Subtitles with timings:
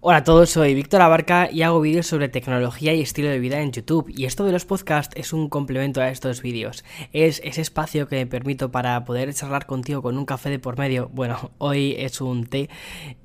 [0.00, 3.60] Hola a todos, soy Víctor Abarca y hago vídeos sobre tecnología y estilo de vida
[3.60, 4.08] en YouTube.
[4.08, 6.84] Y esto de los podcasts es un complemento a estos vídeos.
[7.12, 10.78] Es ese espacio que me permito para poder charlar contigo con un café de por
[10.78, 11.10] medio.
[11.12, 12.70] Bueno, hoy es un té.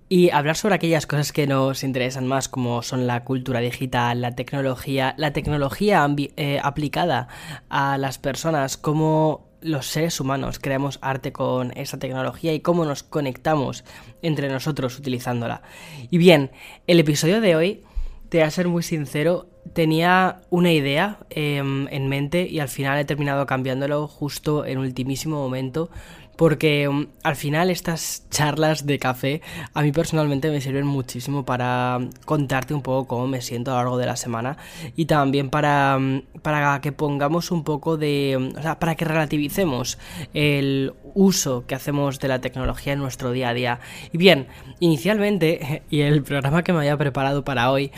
[0.10, 4.34] Y hablar sobre aquellas cosas que nos interesan más, como son la cultura digital, la
[4.34, 7.28] tecnología, la tecnología eh, aplicada
[7.70, 13.04] a las personas, cómo los seres humanos creamos arte con esa tecnología y cómo nos
[13.04, 13.84] conectamos
[14.22, 15.62] entre nosotros utilizándola.
[16.10, 16.52] Y bien,
[16.88, 17.84] el episodio de hoy,
[18.30, 23.00] te voy a ser muy sincero, tenía una idea em, en mente y al final
[23.00, 25.90] he terminado cambiándolo justo en ultimísimo momento
[26.36, 29.42] porque um, al final estas charlas de café
[29.74, 33.80] a mí personalmente me sirven muchísimo para contarte un poco cómo me siento a lo
[33.80, 34.58] largo de la semana
[34.96, 38.54] y también para, um, para que pongamos un poco de...
[38.58, 39.98] O sea, para que relativicemos
[40.34, 43.80] el uso que hacemos de la tecnología en nuestro día a día.
[44.12, 44.48] Y bien,
[44.80, 47.92] inicialmente, y el programa que me había preparado para hoy,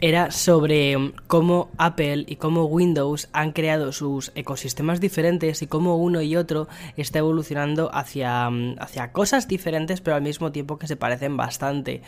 [0.00, 5.96] era sobre mm, cómo Apple y cómo Windows han creado sus ecosistemas diferentes y cómo
[5.96, 10.86] uno y otro está evolucionando hacia, mm, hacia cosas diferentes pero al mismo tiempo que
[10.86, 12.02] se parecen bastante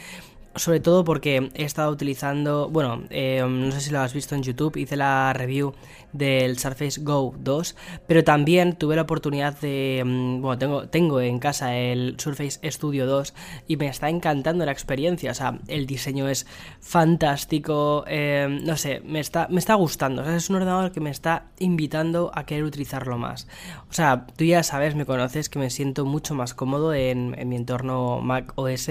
[0.56, 4.42] sobre todo porque he estado utilizando, bueno, eh, no sé si lo has visto en
[4.42, 5.74] YouTube, hice la review
[6.12, 7.74] del Surface Go 2,
[8.06, 13.06] pero también tuve la oportunidad de, mm, bueno, tengo, tengo en casa el Surface Studio
[13.06, 13.34] 2
[13.66, 16.46] y me está encantando la experiencia, o sea, el diseño es
[16.80, 21.00] fantástico, eh, no sé, me está, me está gustando, o sea, es un ordenador que
[21.00, 23.48] me está invitando a querer utilizarlo más.
[23.90, 27.48] O sea, tú ya sabes, me conoces que me siento mucho más cómodo en, en
[27.48, 28.90] mi entorno Mac OS,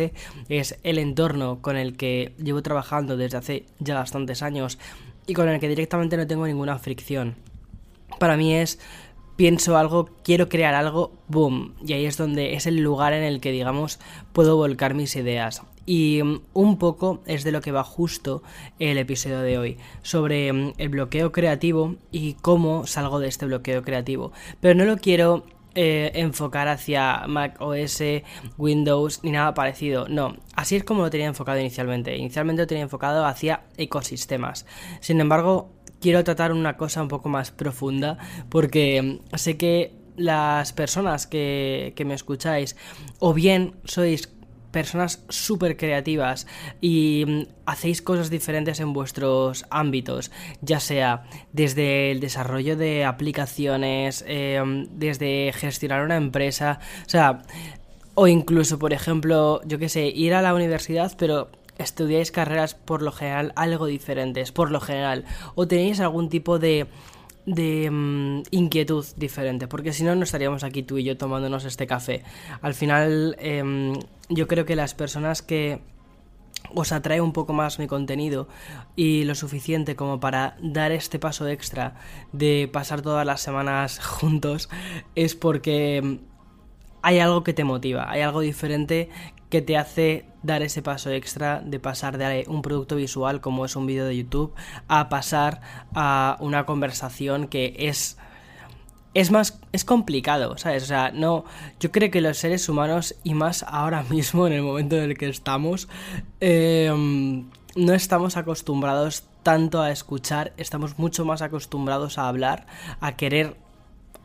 [0.50, 4.80] es el entorno con el que llevo trabajando desde hace ya bastantes años
[5.28, 7.36] y con el que directamente no tengo ninguna fricción.
[8.20, 8.80] Para mí es
[9.36, 13.42] pienso algo, quiero crear algo, boom, y ahí es donde es el lugar en el
[13.42, 14.00] que digamos
[14.34, 15.64] puedo volcar mis ideas.
[15.86, 18.44] Y mm, un poco es de lo que va justo
[18.78, 23.82] el episodio de hoy, sobre mm, el bloqueo creativo y cómo salgo de este bloqueo
[23.82, 24.32] creativo.
[24.60, 25.44] Pero no lo quiero
[25.76, 28.04] eh, enfocar hacia Mac OS,
[28.58, 30.08] Windows ni nada parecido.
[30.08, 32.16] No, así es como lo tenía enfocado inicialmente.
[32.18, 34.66] Inicialmente lo tenía enfocado hacia ecosistemas.
[35.00, 35.72] Sin embargo,
[36.02, 38.18] quiero tratar una cosa un poco más profunda
[38.50, 42.76] porque sé que las personas que, que me escucháis
[43.20, 44.30] o bien sois
[44.72, 46.48] personas súper creativas
[46.80, 51.24] y mm, hacéis cosas diferentes en vuestros ámbitos, ya sea
[51.54, 57.44] desde el desarrollo de aplicaciones, em, desde gestionar una empresa, o sea,
[58.16, 63.02] o incluso, por ejemplo, yo qué sé, ir a la universidad, pero estudiáis carreras por
[63.02, 66.88] lo general algo diferentes, por lo general, o tenéis algún tipo de
[67.46, 71.88] de mm, inquietud diferente, porque si no, no estaríamos aquí tú y yo tomándonos este
[71.88, 72.24] café.
[72.62, 73.94] Al final, em,
[74.32, 75.82] yo creo que las personas que
[76.74, 78.48] os atrae un poco más mi contenido
[78.96, 81.96] y lo suficiente como para dar este paso extra
[82.32, 84.70] de pasar todas las semanas juntos
[85.16, 86.20] es porque
[87.02, 89.10] hay algo que te motiva, hay algo diferente
[89.50, 93.76] que te hace dar ese paso extra de pasar de un producto visual como es
[93.76, 94.54] un vídeo de YouTube
[94.88, 95.62] a pasar
[95.94, 98.18] a una conversación que es
[99.14, 100.84] es más es complicado, ¿sabes?
[100.84, 101.46] O sea, no
[101.80, 105.18] yo creo que los seres humanos y más ahora mismo en el momento en el
[105.18, 105.88] que estamos
[106.40, 112.68] em, no estamos acostumbrados tanto a escuchar, estamos mucho más acostumbrados a hablar,
[113.00, 113.56] a querer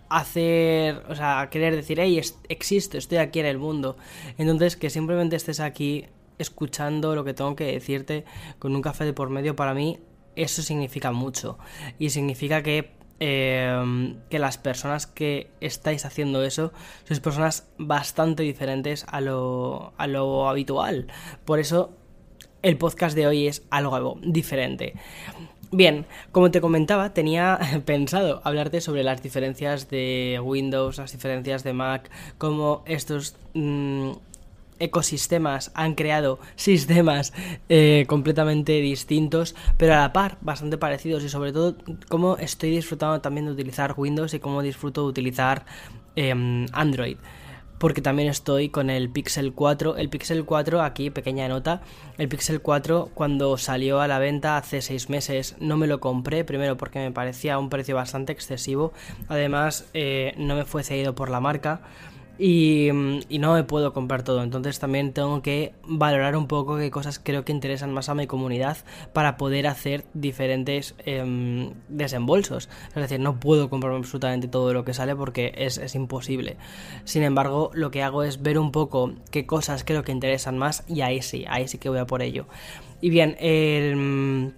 [0.08, 3.96] hacer, o sea, querer decir, hey, existo, estoy aquí en el mundo.
[4.38, 6.06] Entonces, que simplemente estés aquí
[6.38, 8.24] escuchando lo que tengo que decirte
[8.58, 9.98] con un café de por medio, para mí
[10.36, 11.58] eso significa mucho.
[11.98, 16.72] Y significa que, em, que las personas que estáis haciendo eso
[17.04, 21.06] sois personas bastante diferentes a lo, a lo habitual.
[21.44, 21.92] Por eso
[22.62, 24.94] el podcast de hoy es algo diferente.
[25.72, 31.72] Bien, como te comentaba, tenía pensado hablarte sobre las diferencias de Windows, las diferencias de
[31.72, 34.12] Mac, cómo estos mm,
[34.78, 37.32] ecosistemas han creado sistemas
[37.68, 41.76] eh, completamente distintos, pero a la par bastante parecidos y sobre todo
[42.08, 45.66] cómo estoy disfrutando también de utilizar Windows y cómo disfruto de utilizar
[46.14, 47.16] em, Android
[47.78, 49.96] porque también estoy con el Pixel 4.
[49.96, 51.82] El Pixel 4, aquí pequeña nota,
[52.18, 56.44] el Pixel 4 cuando salió a la venta hace 6 meses no me lo compré,
[56.44, 58.92] primero porque me parecía un precio bastante excesivo,
[59.28, 61.82] además eh, no me fue cedido por la marca.
[62.38, 62.90] Y,
[63.38, 64.42] no me puedo comprar todo.
[64.42, 68.26] Entonces también tengo que valorar un poco qué cosas creo que interesan más a mi
[68.26, 68.78] comunidad
[69.12, 72.68] para poder hacer diferentes em, desembolsos.
[72.88, 76.56] Es decir, no puedo comprarme absolutamente todo lo que sale porque es, es imposible.
[77.04, 80.84] Sin embargo, lo que hago es ver un poco qué cosas creo que interesan más
[80.88, 82.46] y ahí sí, ahí sí que voy a por ello.
[83.00, 84.54] Y bien, el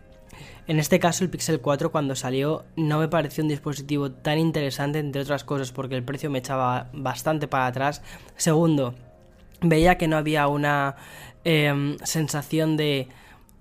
[0.69, 4.99] en este caso el Pixel 4 cuando salió no me pareció un dispositivo tan interesante
[4.99, 8.03] entre otras cosas porque el precio me echaba bastante para atrás.
[8.37, 8.94] Segundo,
[9.62, 10.97] veía que no había una
[11.44, 13.09] em, sensación de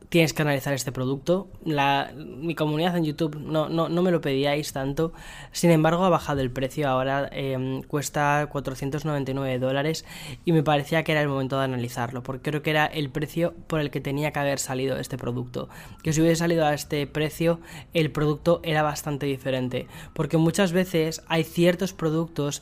[0.10, 1.50] tienes que analizar este producto.
[1.66, 5.14] Mi comunidad en YouTube no, no, no, me lo pedíais tanto.
[5.52, 6.88] Sin embargo, ha bajado el precio.
[6.88, 10.06] Ahora em, cuesta 499 dólares.
[10.46, 12.24] Y me parecía que era el momento de analizarlo.
[12.24, 15.70] Porque creo que era el precio por el que tenía que haber salido este producto.
[16.04, 17.60] Que si hubiese salido a este precio,
[17.94, 19.88] el producto era bastante diferente.
[20.14, 22.62] Porque muchas veces hay ciertos productos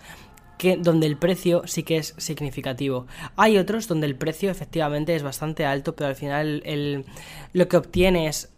[0.79, 3.07] donde el precio sí que es significativo.
[3.35, 7.05] Hay otros donde el precio efectivamente es bastante alto, pero al final el,
[7.53, 8.51] lo que obtienes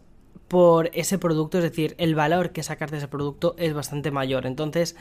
[0.48, 4.46] por ese producto, es decir, el valor que sacas de ese producto es bastante mayor.
[4.46, 4.96] Entonces,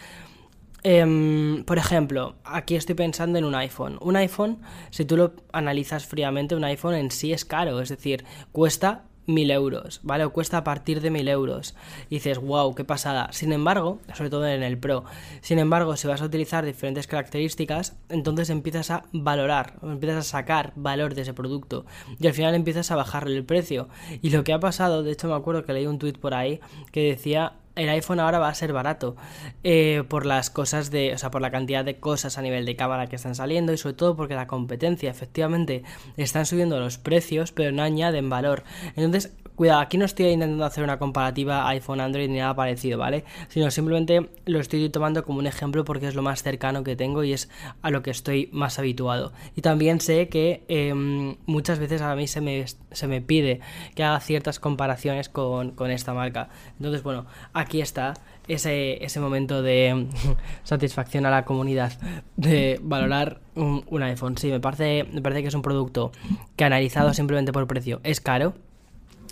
[0.84, 3.98] em, por ejemplo, aquí estoy pensando en un iPhone.
[4.02, 4.60] Un iPhone,
[4.90, 9.52] si tú lo analizas fríamente, un iPhone en sí es caro, es decir, cuesta mil
[9.52, 10.24] euros, ¿vale?
[10.24, 11.76] O cuesta a partir de mil euros.
[12.10, 13.30] Y dices, wow, qué pasada.
[13.32, 15.04] Sin embargo, sobre todo en el Pro,
[15.42, 20.74] sin embargo, si vas a utilizar diferentes características, entonces empiezas a valorar, empiezas a sacar
[20.76, 21.86] valor de ese producto.
[22.20, 23.90] Y al final empiezas a bajarle el precio.
[24.22, 26.60] Y lo que ha pasado, de hecho me acuerdo que leí un tweet por ahí
[26.92, 29.16] que decía el iPhone ahora va a ser barato
[29.64, 32.76] eh, por las cosas de, o sea, por la cantidad de cosas a nivel de
[32.76, 35.84] cámara que están saliendo y sobre todo porque la competencia efectivamente
[36.18, 38.64] están subiendo los precios pero no añaden valor.
[38.96, 43.26] Entonces Cuidado, aquí no estoy intentando hacer una comparativa iPhone-Android ni nada parecido, ¿vale?
[43.48, 47.24] Sino simplemente lo estoy tomando como un ejemplo porque es lo más cercano que tengo
[47.24, 47.50] y es
[47.82, 49.34] a lo que estoy más habituado.
[49.56, 53.60] Y también sé que em, muchas veces a mí se me, se me pide
[53.96, 56.50] que haga ciertas comparaciones con, esta marca.
[56.78, 58.14] Entonces, bueno, aquí está
[58.48, 60.06] ese, ese momento de
[60.66, 61.94] satisfacción a la comunidad
[62.36, 64.38] de valorar un, un iPhone.
[64.38, 66.12] Sí, me parece, me parece que es un producto
[66.56, 68.54] que analizado simplemente por precio es caro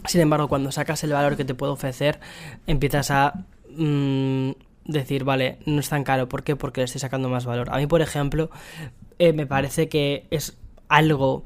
[0.07, 2.19] sin embargo, cuando sacas el valor que te puede ofrecer,
[2.68, 4.52] empiezas a mm,
[4.86, 6.30] decir, vale, no es tan caro.
[6.30, 6.56] ¿Por qué?
[6.56, 7.69] Porque le estoy sacando más valor.
[7.72, 8.50] A mí, por ejemplo,
[9.19, 10.57] eh, me parece que es
[10.88, 11.44] algo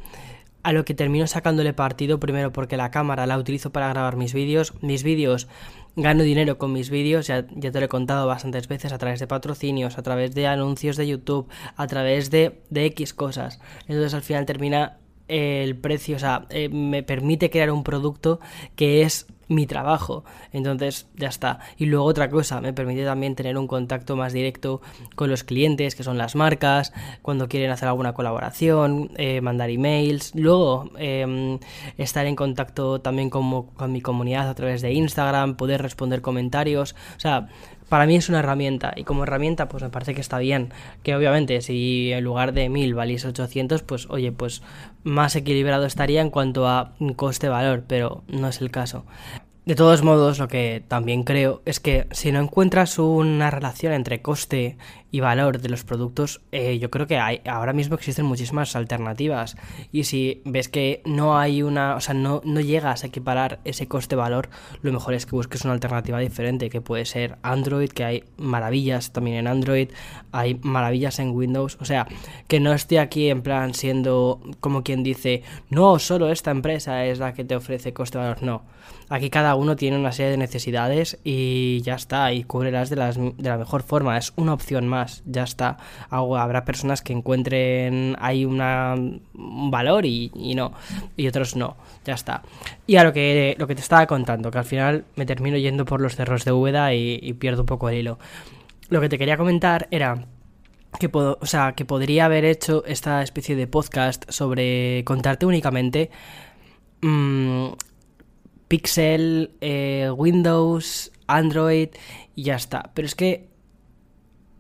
[0.62, 4.34] a lo que termino sacándole partido primero porque la cámara la utilizo para grabar mis
[4.34, 4.74] vídeos.
[4.82, 5.48] Mis vídeos
[5.96, 9.20] gano dinero con mis vídeos, ya, ya, te lo he contado bastantes veces, a través
[9.20, 13.60] de patrocinios, a través de anuncios de YouTube, a través de, de X cosas.
[13.88, 14.99] Entonces al final termina
[15.30, 18.40] el precio, o sea, eh, me permite crear un producto
[18.76, 20.24] que es mi trabajo.
[20.54, 21.60] Entonces, ya está.
[21.78, 24.82] Y luego otra cosa, me permite también tener un contacto más directo
[25.16, 30.34] con los clientes, que son las marcas, cuando quieren hacer alguna colaboración, eh, mandar emails.
[30.36, 31.60] Luego, em,
[31.98, 36.96] estar en contacto también con, con mi comunidad a través de Instagram, poder responder comentarios.
[37.18, 37.50] O sea,
[37.90, 40.72] para mí es una herramienta y como herramienta pues me parece que está bien.
[41.04, 44.62] Que obviamente si en lugar de 1000 valiese 800 pues oye pues
[45.04, 49.06] más equilibrado estaría en cuanto a coste-valor, pero no es el caso.
[49.66, 54.20] De todos modos, lo que también creo es que si no encuentras una relación entre
[54.20, 54.78] coste
[55.12, 59.58] y valor de los productos, eh, yo creo que hay, ahora mismo existen muchísimas alternativas.
[59.92, 63.88] Y si ves que no hay una, o sea, no, no llegas a equiparar ese
[63.88, 64.50] coste-valor,
[64.82, 69.12] lo mejor es que busques una alternativa diferente, que puede ser Android, que hay maravillas
[69.12, 69.90] también en Android,
[70.32, 71.78] hay maravillas en Windows.
[71.82, 72.08] O sea,
[72.48, 77.20] que no esté aquí en plan siendo como quien dice, no, solo esta empresa es
[77.20, 78.44] la que te ofrece coste-valor.
[78.44, 78.64] No.
[79.10, 83.18] Aquí cada uno tiene una serie de necesidades y ya está, y cubrirás de, las,
[83.18, 84.18] de la mejor forma.
[84.18, 85.78] Es una opción más, ya está.
[86.10, 90.74] Habrá personas que encuentren ahí un valor y, no,
[91.18, 92.44] y otros no, ya está.
[92.88, 95.86] Y a lo que, lo que te estaba contando, que al final me termino yendo
[95.86, 98.20] por los cerros de Úbeda y, pierdo un poco el hilo.
[98.90, 100.26] Lo que te quería comentar era
[101.00, 106.10] que, o sea, que podría haber hecho esta especie de podcast sobre contarte únicamente
[107.02, 107.68] mmm,
[108.68, 111.90] Pixel, eh, Windows, Android
[112.36, 112.92] y ya está.
[112.94, 113.49] Pero es que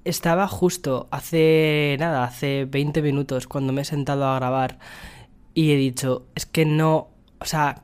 [0.09, 4.79] estaba justo hace nada, hace 20 minutos cuando me he sentado a grabar
[5.53, 7.83] y he dicho, es que no, o sea,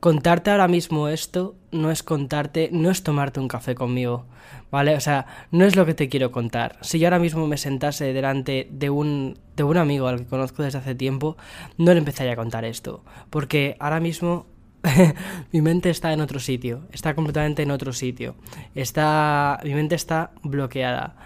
[0.00, 4.26] contarte ahora mismo esto no es contarte, no es tomarte un café conmigo,
[4.70, 4.94] ¿vale?
[4.94, 6.78] O sea, no es lo que te quiero contar.
[6.80, 10.62] Si yo ahora mismo me sentase delante de un, de un amigo al que conozco
[10.62, 11.36] desde hace tiempo,
[11.76, 14.46] no le empezaría a contar esto, porque ahora mismo
[15.52, 18.36] mi mente está en otro sitio, está completamente en otro sitio.
[18.74, 21.16] Está, mi mente está bloqueada.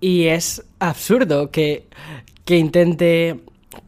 [0.00, 1.88] Y es absurdo que,
[2.44, 3.40] que intente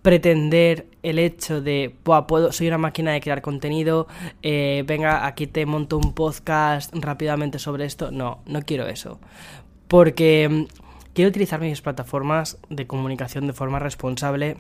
[0.03, 1.95] pretender el hecho de,
[2.27, 4.07] puedo, soy una máquina de crear contenido,
[4.43, 8.11] eh, venga, aquí te monto un podcast rápidamente sobre esto.
[8.11, 9.19] No, no quiero eso.
[9.87, 10.65] Porque mm,
[11.15, 14.57] quiero utilizar mis plataformas de comunicación de forma responsable.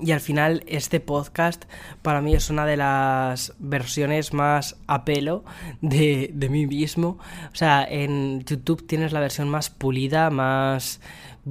[0.00, 1.64] Y al final este podcast
[2.02, 5.44] para mí es una de las versiones más a pelo
[5.80, 7.18] de, de mí mismo.
[7.52, 11.00] O sea, en YouTube tienes la versión más pulida, más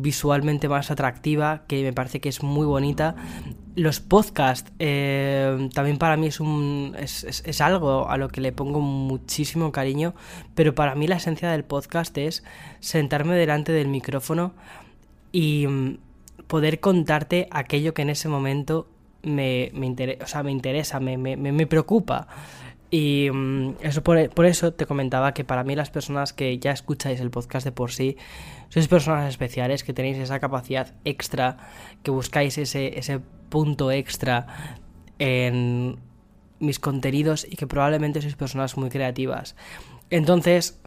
[0.02, 3.16] visualmente más atractiva, que me parece que es muy bonita.
[3.76, 8.80] Los podcasts eh, también para mí es, un, es, algo a lo que le pongo
[8.80, 10.14] muchísimo cariño,
[10.56, 12.44] pero para mí la esencia del podcast es
[12.80, 14.54] sentarme delante del micrófono
[15.32, 15.98] y mm,
[16.48, 18.88] poder contarte aquello que en ese momento
[19.24, 22.28] me, me, o sea, me interesa, me, me, me preocupa.
[22.90, 26.72] Y mm, eso por, por, eso te comentaba que para mí las personas que ya
[26.72, 28.18] escucháis el podcast de por sí,
[28.70, 31.58] sois personas especiales, que tenéis esa capacidad extra,
[32.04, 34.80] que buscáis ese, ese punto extra
[35.20, 36.00] en
[36.60, 39.56] mis contenidos y que probablemente sois personas muy creativas.
[40.10, 40.80] Entonces,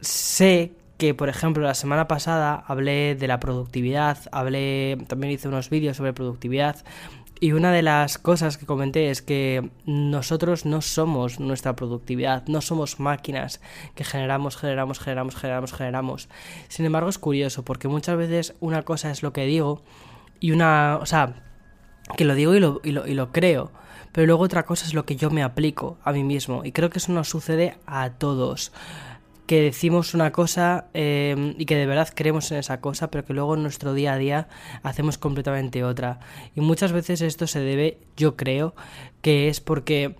[0.00, 5.68] sé que, por ejemplo, la semana pasada hablé de la productividad, hablé, también hice unos
[5.68, 6.76] vídeos sobre productividad,
[7.40, 12.60] y una de las cosas que comenté es que nosotros no somos nuestra productividad, no
[12.60, 13.60] somos máquinas
[13.96, 16.28] que generamos, generamos, generamos, generamos, generamos.
[16.68, 19.82] Sin embargo, es curioso porque muchas veces una cosa es lo que digo
[20.38, 21.34] y una, o sea,
[22.16, 23.72] que lo digo y lo, y lo, y lo creo,
[24.12, 26.90] pero luego otra cosa es lo que yo me aplico a mí mismo y creo
[26.90, 28.70] que eso nos sucede a todos
[29.46, 33.32] que decimos una cosa eh, y que de verdad creemos en esa cosa, pero que
[33.32, 34.48] luego en nuestro día a día
[34.82, 36.20] hacemos completamente otra.
[36.54, 38.74] Y muchas veces esto se debe, yo creo,
[39.20, 40.16] que es porque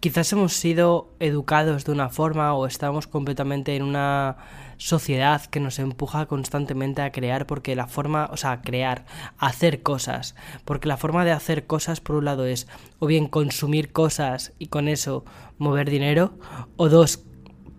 [0.00, 4.36] quizás hemos sido educados de una forma o estamos completamente en una
[4.78, 9.04] sociedad que nos empuja constantemente a crear porque la forma, o sea, crear,
[9.36, 12.66] hacer cosas, porque la forma de hacer cosas por un lado es
[12.98, 15.24] o bien consumir cosas y con eso
[15.58, 16.38] mover dinero
[16.76, 17.24] o dos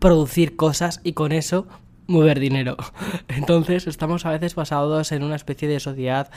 [0.02, 1.68] producir cosas y con eso
[2.08, 2.76] mover dinero.
[3.30, 6.30] Entonces estamos a veces basados en una especie de sociedad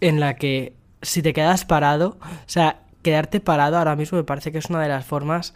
[0.00, 4.50] en la que si te quedas parado, o sea, quedarte parado ahora mismo me parece
[4.50, 5.54] que es una de las formas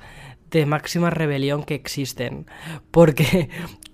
[0.51, 2.47] de máxima rebelión que existen.
[2.91, 3.49] Porque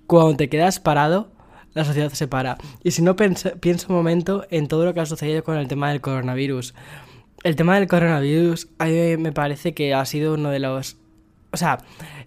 [0.08, 1.30] cuando te quedas parado,
[1.72, 2.58] la sociedad se para.
[2.82, 5.90] Y si no, pienso un momento en todo lo que ha sucedido con el tema
[5.90, 6.74] del coronavirus.
[7.44, 10.96] El tema del coronavirus a mí me parece que ha sido uno de los...
[11.52, 11.78] O sea,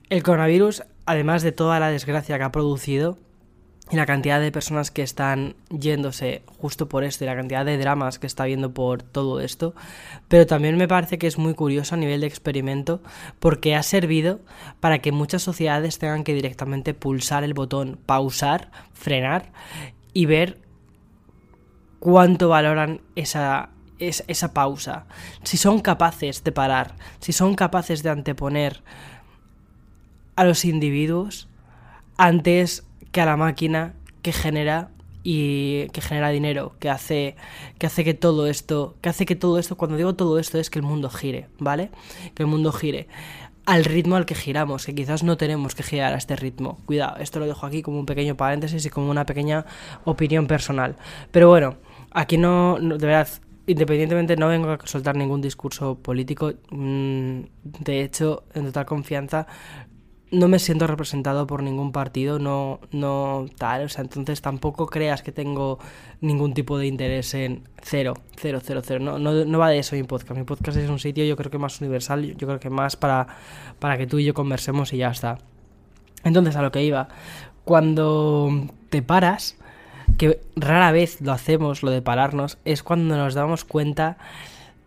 [0.10, 3.18] el coronavirus además de toda la desgracia que ha producido
[3.92, 7.78] y la cantidad de personas que están yéndose justo por esto y la cantidad de
[7.78, 9.76] dramas que está habiendo por todo esto,
[10.28, 13.02] pero también me parece que es muy curioso a nivel de experimento
[13.40, 14.40] porque ha servido
[14.80, 19.52] para que muchas sociedades tengan que directamente pulsar el botón pausar, frenar
[20.14, 20.60] y ver
[22.00, 23.70] cuánto valoran esa,
[24.00, 25.06] esa pausa,
[25.44, 28.82] si son capaces de parar, si son capaces de anteponer
[30.36, 31.48] a los individuos
[32.18, 34.90] antes que a la máquina que genera
[35.24, 37.36] y que genera dinero, que hace
[37.80, 40.70] que hace que todo esto, que hace que todo esto, cuando digo todo esto es
[40.70, 41.90] que el mundo gire, ¿vale?
[42.36, 43.08] Que el mundo gire
[43.66, 46.78] al ritmo al que giramos, que quizás no tenemos que girar a este ritmo.
[46.86, 49.66] Cuidado, esto lo dejo aquí como un pequeño paréntesis y como una pequeña
[50.04, 50.96] opinión personal.
[51.32, 51.78] Pero bueno,
[52.12, 53.28] aquí no, de verdad,
[53.66, 59.48] independientemente no vengo a soltar ningún discurso político, mm, de hecho, en total confianza,
[60.32, 65.22] no me siento representado por ningún partido, no, no tal, o sea, entonces tampoco creas
[65.22, 65.80] que tengo
[66.22, 69.96] ningún tipo de interés en cero, cero, cero, cero, no, no, no va de eso
[69.96, 72.70] mi podcast, mi podcast es un sitio yo creo que más universal, yo creo que
[72.70, 73.28] más para,
[73.80, 75.38] para que tú y yo conversemos y ya está.
[76.24, 77.08] Entonces, a lo que iba,
[77.64, 78.50] cuando
[78.90, 79.58] te paras,
[80.18, 84.18] que rara vez lo hacemos, lo de pararnos, es cuando nos damos cuenta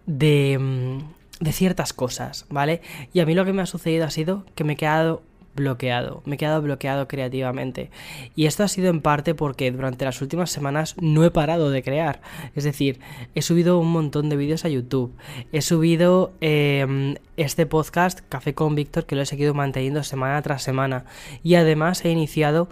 [0.07, 2.83] de, mm, de ciertas cosas, ¿vale?
[3.13, 5.23] Y a mí lo que me ha sucedido ha sido que me he quedado
[5.59, 7.91] bloqueado, me he quedado bloqueado creativamente.
[8.35, 11.83] Y esto ha sido en parte porque durante las últimas semanas no he parado de
[11.83, 12.21] crear.
[12.55, 13.01] Es decir,
[13.35, 15.15] he subido un montón de vídeos a YouTube.
[15.53, 20.63] He subido em, este podcast, Café con Víctor, que lo he seguido manteniendo semana tras
[20.63, 21.05] semana.
[21.43, 22.69] Y además he iniciado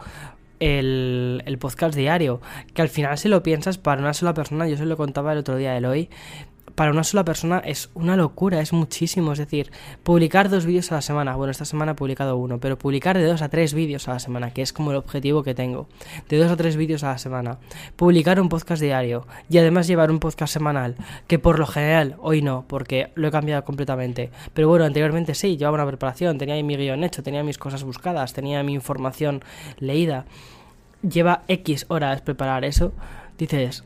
[0.61, 2.41] el, el, podcast diario,
[2.73, 5.39] que al final si lo piensas para una sola persona, yo se lo contaba el
[5.39, 6.09] otro día a Eloy,
[6.77, 9.33] para una sola persona es una locura, es muchísimo.
[9.33, 9.73] Es decir,
[10.05, 11.35] publicar dos vídeos a la semana.
[11.35, 14.19] Bueno, esta semana he publicado uno, pero publicar de dos a tres vídeos a la
[14.21, 15.89] semana, que es como el objetivo que tengo.
[16.29, 17.59] De dos a tres vídeos a la semana.
[17.97, 22.43] Publicar un podcast diario y además llevar un podcast semanal, que por lo general hoy
[22.43, 24.31] no, porque lo he cambiado completamente.
[24.53, 28.35] Pero bueno, anteriormente sí, llevaba una preparación, tenía mi guion hecho, tenía mis cosas buscadas,
[28.35, 29.43] tenía mi información
[29.79, 30.27] leída.
[31.03, 32.93] lleva X horas preparar eso,
[33.39, 33.85] dices,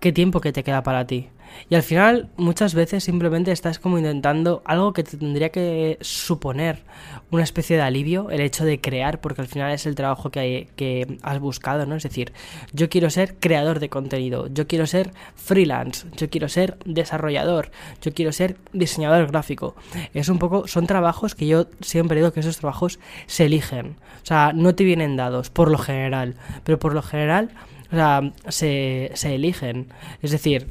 [0.00, 1.28] ¿qué tiempo que te queda para ti?
[1.68, 6.82] Y al final, muchas veces simplemente estás como intentando algo que te tendría que suponer
[7.30, 10.40] una especie de alivio, el hecho de crear, porque al final es el trabajo que,
[10.40, 11.96] hay, que has buscado, ¿no?
[11.96, 12.32] Es decir,
[12.72, 17.70] yo quiero ser creador de contenido, yo quiero ser freelance, yo quiero ser desarrollador,
[18.00, 19.74] yo quiero ser diseñador gráfico.
[20.14, 23.96] Es un poco, son trabajos que yo siempre digo que esos trabajos se eligen.
[24.22, 27.50] O sea, no te vienen dados, por lo general, pero por lo general,
[27.90, 29.88] o sea, se, se eligen.
[30.22, 30.68] Es decir,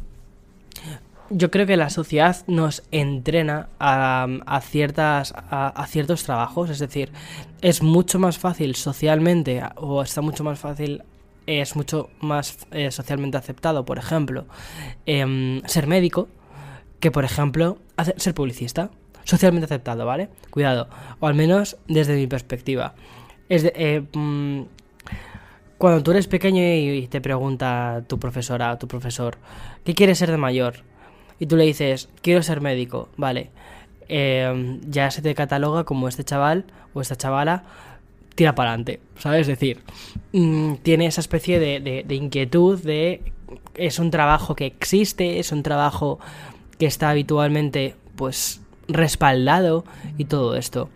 [1.29, 7.12] yo creo que la sociedad nos entrena a, ciertas, a, ciertos trabajos, es decir,
[7.62, 11.03] es mucho más fácil socialmente, o está mucho más fácil,
[11.48, 14.46] es mucho más eh, socialmente aceptado, por ejemplo,
[15.05, 16.27] em, ser médico,
[17.00, 17.77] que por ejemplo,
[18.17, 18.91] ser publicista.
[19.24, 20.29] Socialmente aceptado, ¿vale?
[20.51, 20.88] Cuidado,
[21.20, 22.94] o al menos desde mi perspectiva.
[23.50, 24.62] Eh, mm,
[25.79, 29.38] cuando tú eres pequeño y te pregunta tu profesora o tu profesor,
[29.84, 30.84] ¿qué quieres ser de mayor?
[31.39, 33.50] Y tú le dices, quiero ser médico, vale,
[34.08, 37.63] eh, ya se te cataloga como este chaval o esta chavala
[38.36, 39.42] tira para adelante, ¿sabes?
[39.42, 39.82] Es decir,
[40.34, 43.22] mm, tiene esa especie de, de, inquietud de
[43.75, 46.20] es un trabajo que existe, es un trabajo
[46.77, 49.86] que está habitualmente pues respaldado
[50.18, 50.89] y todo esto.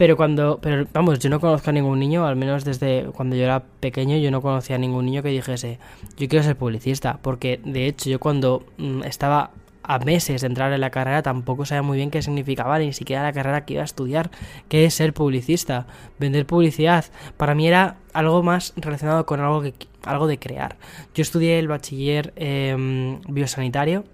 [0.00, 3.42] Pero cuando, pero vamos, yo no conozco a ningún niño, al menos desde cuando yo
[3.42, 5.78] era pequeño, yo no conocía a ningún niño que dijese,
[6.16, 9.50] yo quiero ser publicista, porque de hecho yo cuando mm, estaba
[9.82, 13.24] a meses de entrar en la carrera tampoco sabía muy bien qué significaba ni siquiera
[13.24, 14.30] la carrera que iba a estudiar,
[14.70, 15.86] qué es ser publicista,
[16.18, 17.04] vender publicidad.
[17.36, 20.76] Para mí era algo más relacionado con algo, que, algo de crear.
[21.14, 24.04] Yo estudié el bachiller eh, biosanitario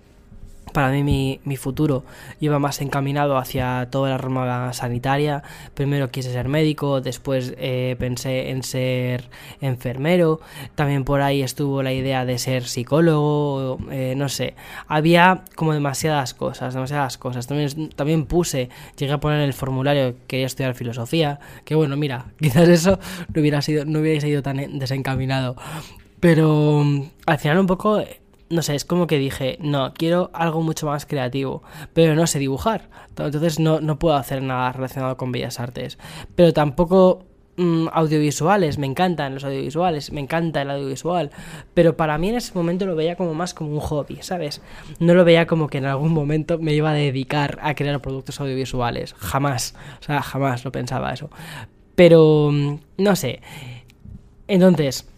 [0.76, 2.04] para mí mi, futuro
[2.38, 5.42] iba más encaminado hacia toda la rama sanitaria.
[5.72, 9.30] Primero quise ser médico, después eh, pensé en ser
[9.62, 10.38] enfermero.
[10.74, 14.54] También por ahí estuvo la idea de ser psicólogo, eh, no sé.
[14.86, 17.46] Había como demasiadas cosas, demasiadas cosas.
[17.46, 18.68] También, también puse,
[18.98, 21.40] llegué a poner el formulario que quería estudiar filosofía.
[21.64, 22.98] Que bueno, mira, quizás eso
[23.32, 25.56] no hubiera sido, no hubiera sido tan desencaminado.
[26.20, 28.02] Pero mm, al final un poco
[28.48, 31.62] no sé, es como que dije, no, quiero algo mucho más creativo,
[31.92, 32.88] pero no sé dibujar.
[33.18, 35.98] Entonces no, no puedo hacer nada relacionado con bellas artes.
[36.36, 37.24] Pero tampoco
[37.56, 41.30] mm, audiovisuales, me encantan los audiovisuales, me encanta el audiovisual.
[41.74, 44.62] Pero para mí en ese momento lo veía como más como un hobby, ¿sabes?
[45.00, 48.40] No lo veía como que en algún momento me iba a dedicar a crear productos
[48.40, 49.14] audiovisuales.
[49.14, 51.30] Jamás, o sea, jamás lo pensaba eso.
[51.96, 53.40] Pero, mm, no sé.
[54.46, 55.08] Entonces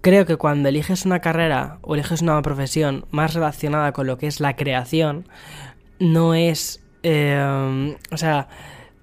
[0.00, 4.26] creo que cuando eliges una carrera o eliges una profesión más relacionada con lo que
[4.26, 5.28] es la creación,
[5.98, 6.82] no es...
[7.02, 8.48] Eh, o sea,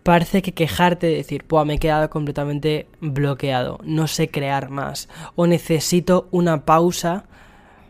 [0.05, 5.09] parece que quejarte de decir, pues me he quedado completamente bloqueado, no sé crear más,
[5.35, 7.25] o necesito una pausa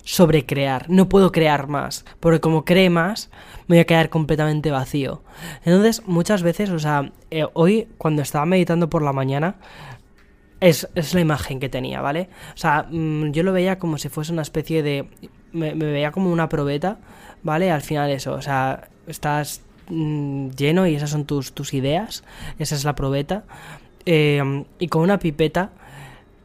[0.05, 3.29] sobre crear, no puedo crear más, porque como cree más,
[3.67, 5.23] me voy a quedar completamente vacío.
[5.65, 9.55] Entonces, muchas veces, o sea, eh, hoy cuando estaba meditando por la mañana,
[10.69, 12.29] es, la imagen que tenía, ¿vale?
[12.53, 15.07] O sea, mm, yo lo veía como si fuese una especie de...
[15.51, 16.97] Me, veía como una probeta,
[17.43, 17.71] ¿vale?
[17.71, 22.23] Al final eso, o sea, estás mm, lleno y esas son tus, tus ideas,
[22.59, 23.43] esa es la probeta.
[24.05, 25.71] Eh, y con una pipeta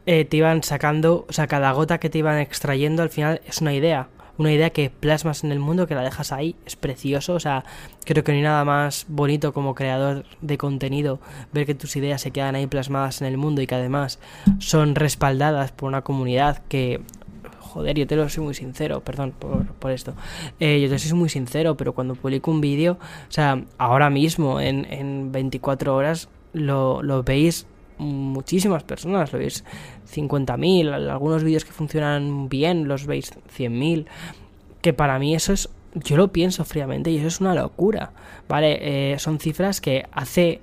[0.05, 3.61] eh, te iban sacando, o sea, cada gota que te iban extrayendo al final es
[3.61, 4.07] una idea
[4.41, 7.63] una idea que plasmas en el mundo, que la dejas ahí, es precioso, o sea,
[8.05, 11.19] creo que no hay nada más bonito como creador de contenido,
[11.53, 14.19] ver que tus ideas se quedan ahí plasmadas en el mundo y que además
[14.59, 17.01] son respaldadas por una comunidad que
[17.59, 19.33] joder, yo te lo soy muy sincero, perdón
[19.79, 20.13] por, esto.
[20.59, 24.59] Eh, yo te soy muy sincero, pero cuando publico un vídeo, o sea, ahora mismo,
[24.59, 27.65] en, en 24 horas, lo, lo veis
[28.01, 29.63] muchísimas personas, lo veis
[30.13, 34.05] 50.000, algunos vídeos que funcionan bien los veis 100.000,
[34.81, 38.11] que para mí eso es, yo lo pienso fríamente y eso es una locura,
[38.49, 39.13] ¿vale?
[39.13, 40.61] Eh, son cifras que hace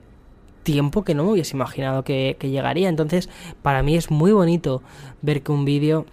[0.65, 3.29] tiempo que no me hubiese imaginado que, llegaría, entonces
[3.63, 4.83] para mí es muy bonito
[5.23, 6.07] ver que un vídeo,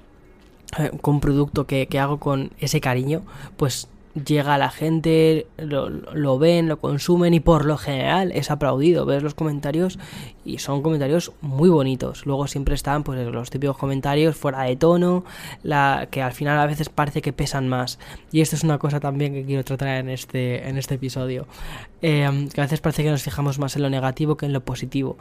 [0.78, 3.24] eh, con un producto que, que hago con ese cariño,
[3.58, 9.06] pues llega a la gente, lo, ven, lo consumen y por lo general es aplaudido.
[9.06, 10.00] Ves los comentarios
[10.46, 12.26] y son comentarios muy bonitos.
[12.26, 15.26] Luego siempre están pues los típicos comentarios fuera de tono,
[15.64, 18.00] la, que al final a veces parece que pesan más.
[18.32, 21.48] Y esto es una cosa también que quiero tratar en este, en este episodio.
[22.02, 24.62] Em, que a veces parece que nos fijamos más en lo negativo que en lo
[24.62, 25.18] positivo.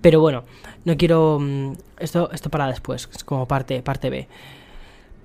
[0.00, 0.44] Pero bueno,
[0.84, 1.38] no quiero...
[1.40, 4.28] Mm, esto, esto para después, es como parte, parte B.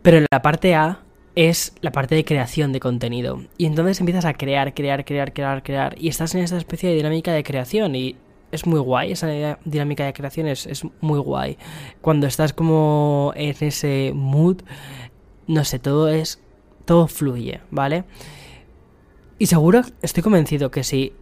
[0.02, 1.00] Pero en la parte A
[1.48, 3.42] es la parte de creación de contenido.
[3.58, 5.96] Y entonces empiezas a crear, crear, crear, crear, crear.
[5.98, 7.96] Y estás en esta especie de dinámica de creación.
[7.96, 8.18] Y
[8.52, 11.58] es muy guay, esa dinámica de creación es, es muy guay.
[12.02, 14.64] Cuando estás como en ese mood,
[15.48, 16.42] no sé, todo es,
[16.84, 18.04] todo fluye, ¿vale?
[19.38, 21.14] Y seguro, estoy convencido que si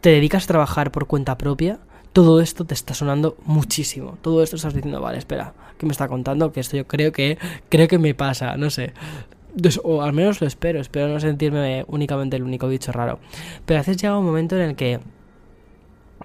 [0.00, 1.78] te dedicas a trabajar por cuenta propia,
[2.16, 4.16] todo esto te está sonando muchísimo.
[4.22, 6.50] Todo esto estás diciendo, vale, espera, ¿qué me está contando?
[6.50, 7.36] Que esto yo creo que,
[7.68, 8.94] creo que me pasa, no sé.
[9.82, 13.18] O al menos lo espero, espero no sentirme únicamente el único bicho raro.
[13.66, 14.98] Pero a veces llega un momento en el que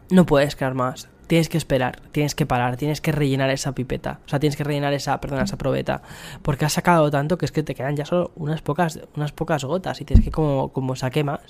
[0.09, 1.09] no puedes crear más.
[1.27, 4.21] Tienes que esperar, tienes que parar, tienes que rellenar esa pipeta.
[4.25, 6.03] O sea, tienes que rellenar esa, perdón, esa probeta.
[6.41, 9.65] Porque has sacado tanto que es que te quedan ya solo unas pocas, unas pocas
[9.65, 9.99] gotas.
[9.99, 11.41] Y tienes que como, como saque más,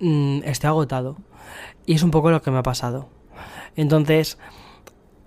[0.00, 1.18] mmm, esté agotado.
[1.86, 3.19] Y es un poco lo que me ha pasado.
[3.76, 4.38] Entonces,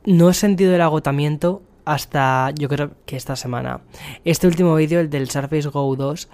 [0.05, 3.81] no he sentido el agotamiento hasta yo creo que esta semana.
[4.25, 6.29] Este último vídeo, el del Surface Go 2,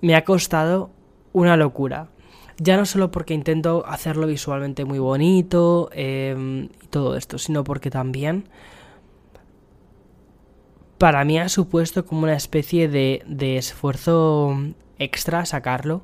[0.00, 0.90] me ha costado
[1.32, 2.08] una locura.
[2.58, 7.90] Ya no solo porque intento hacerlo visualmente muy bonito em, y todo esto, sino porque
[7.90, 8.48] también
[10.98, 14.56] para mí ha supuesto como una especie de, de esfuerzo
[14.98, 16.02] extra sacarlo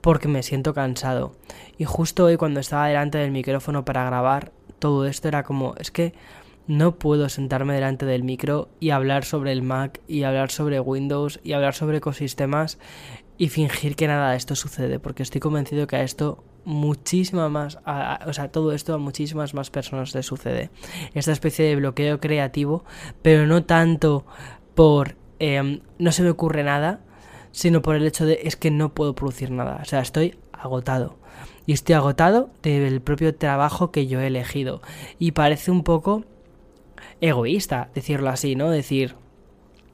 [0.00, 1.36] porque me siento cansado.
[1.78, 5.90] Y justo hoy cuando estaba delante del micrófono para grabar todo esto era como, es
[5.90, 6.14] que
[6.66, 11.40] no puedo sentarme delante del micro y hablar sobre el Mac y hablar sobre Windows
[11.42, 12.78] y hablar sobre ecosistemas
[13.36, 17.78] y fingir que nada de esto sucede, porque estoy convencido que a esto muchísima más,
[18.26, 20.70] o sea, todo esto a muchísimas más personas le sucede.
[21.12, 22.84] Esta especie de bloqueo creativo,
[23.22, 24.24] pero no tanto
[24.74, 27.00] por em, no se me ocurre nada,
[27.52, 31.18] sino por el hecho de es que no puedo producir nada, o sea, estoy agotado.
[31.66, 34.82] Y estoy agotado del propio trabajo que yo he elegido.
[35.18, 36.24] Y parece un poco
[37.20, 38.70] egoísta decirlo así, ¿no?
[38.70, 39.16] Decir,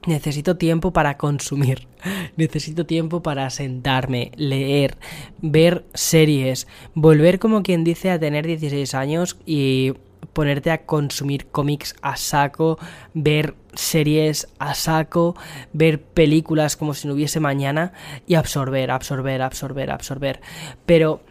[0.07, 1.87] Necesito tiempo para consumir,
[2.35, 4.97] necesito tiempo para sentarme, leer,
[5.41, 9.93] ver series, volver como quien dice a tener 16 años y
[10.33, 12.79] ponerte a consumir cómics a saco,
[13.13, 15.35] ver series a saco,
[15.71, 17.93] ver películas como si no hubiese mañana
[18.25, 20.41] y absorber, absorber, absorber, absorber.
[20.87, 21.21] Pero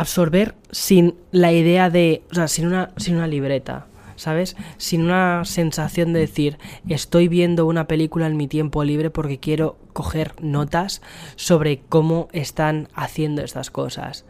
[0.00, 4.56] absorber sin la idea de, o sea, sin una, sin una libreta ¿sabes?
[4.78, 9.76] Sin una sensación de decir, estoy viendo una película en mi tiempo libre porque quiero
[9.92, 11.02] coger notas
[11.36, 14.24] sobre cómo están haciendo estas cosas.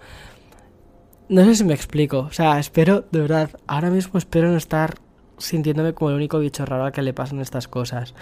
[1.28, 4.98] No sé si me explico, o sea, espero, de verdad, ahora mismo espero no estar
[5.38, 8.14] sintiéndome como el único bicho raro al que le pasan estas cosas.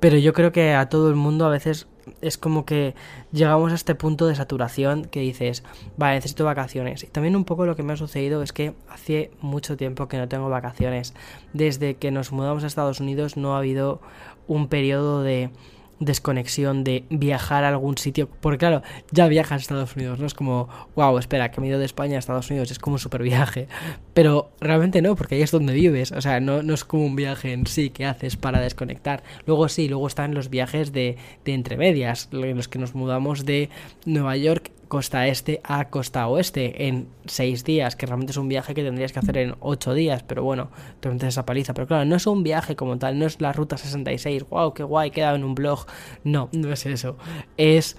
[0.00, 1.86] Pero yo creo que a todo el mundo a veces
[2.20, 2.94] es como que
[3.32, 5.62] llegamos a este punto de saturación que dices,
[5.96, 7.02] vale, necesito vacaciones.
[7.04, 10.18] Y también un poco lo que me ha sucedido es que hace mucho tiempo que
[10.18, 11.14] no tengo vacaciones.
[11.52, 14.00] Desde que nos mudamos a Estados Unidos no ha habido
[14.46, 15.50] un periodo de
[15.98, 18.28] desconexión de viajar a algún sitio.
[18.40, 20.26] Porque claro, ya viajas a Estados Unidos, ¿no?
[20.26, 22.94] Es como, wow, espera, que me he ido de España a Estados Unidos, es como
[22.94, 23.68] un super viaje.
[24.14, 26.12] Pero realmente no, porque ahí es donde vives.
[26.12, 29.22] O sea, no, no es como un viaje en sí que haces para desconectar.
[29.46, 33.44] Luego sí, luego están los viajes de, de entre medias, en los que nos mudamos
[33.44, 33.70] de
[34.04, 38.74] Nueva York costa este a costa oeste en seis días, que realmente es un viaje
[38.74, 40.70] que tendrías que hacer en ocho días, pero bueno,
[41.00, 41.74] te metes esa paliza.
[41.74, 44.82] Pero claro, no es un viaje como tal, no es la ruta 66, wow, qué
[44.82, 45.86] guay, quedado en un blog.
[46.24, 47.16] No, no es eso.
[47.56, 47.96] Es,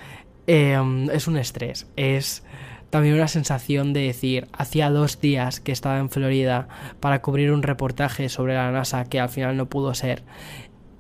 [0.48, 2.44] em, es un estrés, es
[2.90, 6.70] también una sensación de decir, hacía dos días que estaba en Florida
[7.00, 10.24] para cubrir un reportaje sobre la NASA que al final no pudo ser.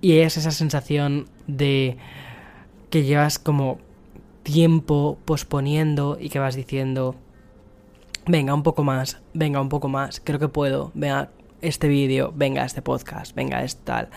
[0.01, 1.97] Y es esa sensación de
[2.89, 3.79] que llevas como
[4.47, 7.15] tiempo posponiendo y que vas diciendo,
[8.27, 12.63] venga un poco más, venga un poco más, creo que puedo, venga este vídeo, venga
[12.63, 14.07] este podcast, venga este tal.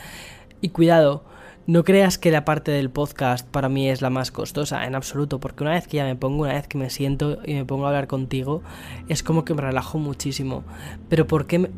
[0.60, 1.24] Y cuidado,
[1.66, 5.40] no creas que la parte del podcast para mí es la más costosa, en absoluto,
[5.40, 7.86] porque una vez que ya me pongo, una vez que me siento y me pongo
[7.86, 8.62] a hablar contigo,
[9.08, 10.62] es como que me relajo muchísimo.
[11.08, 11.72] Pero ¿por qué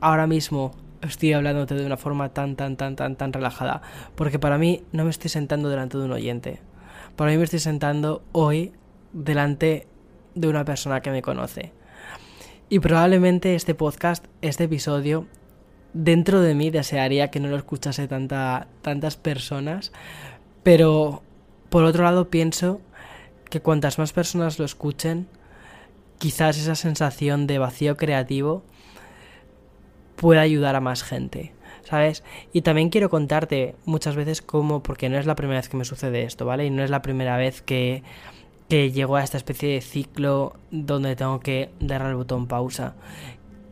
[0.00, 0.70] ahora mismo
[1.02, 3.82] estoy hablándote de una forma tan, tan, tan, tan, tan relajada?
[4.14, 6.62] Porque para mí no me estoy sentando delante de un oyente.
[7.18, 8.70] Para mí me estoy sentando hoy
[9.12, 9.88] delante
[10.36, 11.72] de una persona que me conoce.
[12.68, 15.26] Y probablemente este podcast, este episodio,
[15.92, 19.90] dentro de mí desearía que no lo escuchase tanta, tantas personas,
[20.62, 21.24] pero
[21.70, 22.80] por otro lado pienso
[23.50, 25.26] que cuantas más personas lo escuchen,
[26.18, 28.62] quizás esa sensación de vacío creativo
[30.14, 31.52] pueda ayudar a más gente.
[31.88, 32.22] ¿Sabes?
[32.52, 35.86] Y también quiero contarte muchas veces cómo, porque no es la primera vez que me
[35.86, 36.66] sucede esto, ¿vale?
[36.66, 38.02] Y no es la primera vez que,
[38.68, 42.94] que llego a esta especie de ciclo donde tengo que dar al botón pausa.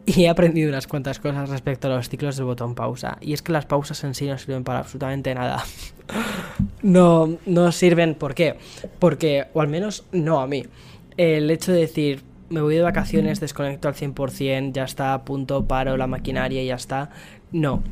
[0.07, 3.19] Y he aprendido unas cuantas cosas respecto a los ciclos del botón pausa.
[3.21, 5.63] Y es que las pausas en sí no sirven para absolutamente nada.
[6.83, 8.57] no, no sirven, ¿por qué?
[8.99, 10.65] Porque, o al menos no a mí.
[11.19, 15.97] El hecho de decir, me voy de vacaciones, desconecto al 100%, ya está punto, paro
[15.97, 17.11] la maquinaria y ya está.
[17.53, 17.83] No.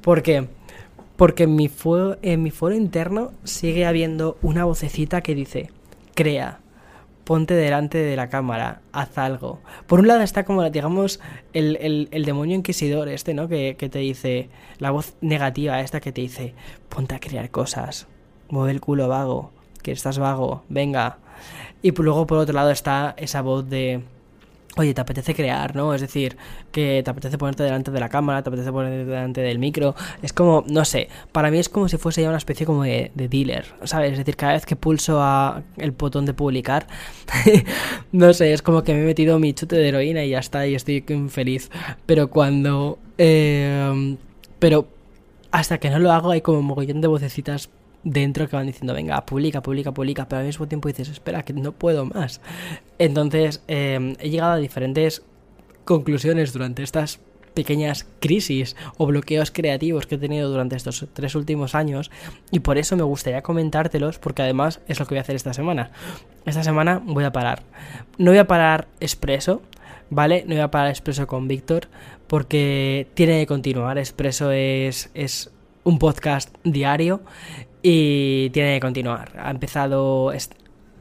[0.00, 0.48] ¿Por qué?
[1.16, 1.70] Porque en mi,
[2.22, 5.70] en mi foro interno sigue habiendo una vocecita que dice,
[6.14, 6.60] crea,
[7.24, 9.60] ponte delante de la cámara, haz algo.
[9.86, 11.20] Por un lado está como, digamos,
[11.52, 13.48] el, demonio inquisidor este, ¿no?
[13.48, 14.48] Que, que, te dice,
[14.78, 16.54] la voz negativa esta que te dice,
[16.88, 18.08] ponte a crear cosas,
[18.48, 19.50] mueve el culo vago,
[19.82, 21.18] que estás vago, venga.
[21.82, 24.02] Y luego por otro lado está esa voz de
[24.78, 25.92] Oye, te apetece crear, ¿no?
[25.92, 26.38] Es decir,
[26.70, 29.94] que te apetece ponerte delante de la cámara, te apetece ponerte delante del micro.
[30.22, 33.10] Es como, no sé, para mí es como si fuese ya una especie como de,
[33.14, 34.12] dealer, ¿sabes?
[34.12, 35.22] Es decir, cada vez que pulso
[35.76, 36.86] el botón de publicar,
[38.12, 40.66] no sé, es como que me he metido mi chute de heroína y ya está,
[40.66, 41.70] y estoy feliz.
[42.06, 42.98] Pero cuando...
[43.18, 44.16] Eh,
[44.58, 44.88] pero
[45.50, 47.68] hasta que no lo hago hay como un mogollón de vocecitas
[48.04, 51.52] dentro que van diciendo, venga, publica, publica, publica, pero al mismo tiempo dices, espera, que
[51.52, 52.40] no puedo más.
[52.98, 55.22] Entonces, em, he llegado a diferentes
[55.84, 57.20] conclusiones durante estas
[57.54, 62.10] pequeñas crisis o bloqueos creativos que he tenido durante estos tres últimos años
[62.50, 65.52] y por eso me gustaría comentártelos porque además es lo que voy a hacer esta
[65.52, 65.90] semana.
[66.46, 67.62] Esta semana voy a parar.
[68.18, 69.62] No voy a parar expreso,
[70.10, 70.44] ¿vale?
[70.46, 71.88] No voy a parar expreso con Víctor
[72.26, 73.98] porque tiene que continuar.
[73.98, 75.50] Expreso es, es
[75.84, 77.20] un podcast diario
[77.82, 79.32] y tiene que continuar.
[79.38, 80.32] Ha empezado.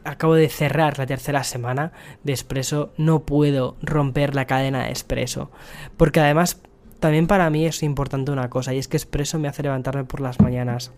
[0.03, 1.91] Acabo de cerrar la tercera semana
[2.23, 2.91] de Expreso.
[2.97, 5.51] No puedo romper la cadena de Expreso.
[5.95, 6.59] Porque además,
[6.99, 8.73] también para mí es importante una cosa.
[8.73, 10.91] Y es que Expreso me hace levantarme por las mañanas.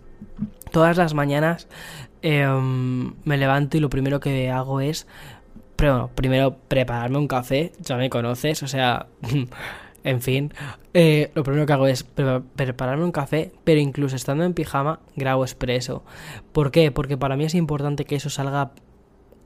[0.71, 1.67] Todas las mañanas
[2.21, 5.05] em, me levanto y lo primero que hago es.
[5.75, 7.73] Pero, primero prepararme un café.
[7.81, 8.63] Ya me conoces.
[8.63, 9.07] O sea.
[10.03, 10.53] En fin,
[10.93, 15.45] eh, lo primero que hago es prepararme un café, pero incluso estando en pijama, grabo
[15.45, 16.03] expreso.
[16.51, 16.91] ¿Por qué?
[16.91, 18.71] Porque para mí es importante que eso salga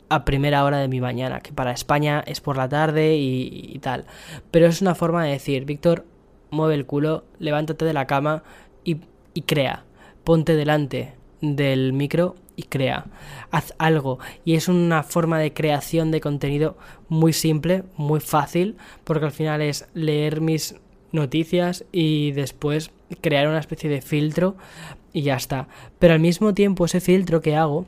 [0.09, 4.05] a primera hora de mi mañana, que para España es por la tarde y, tal.
[4.49, 6.05] Pero es una forma de decir, Víctor,
[6.49, 8.43] mueve el culo, levántate de la cama
[8.83, 8.97] y,
[9.33, 9.83] y crea.
[10.23, 13.05] Ponte delante del micro y crea.
[13.51, 14.19] Haz algo.
[14.43, 16.75] Y es una forma de creación de contenido
[17.07, 20.75] muy simple, muy fácil, porque al final es leer mis
[21.13, 22.91] noticias y después
[23.21, 24.57] crear una especie de filtro
[25.13, 25.69] y ya está.
[25.99, 27.85] Pero al mismo tiempo ese filtro que hago,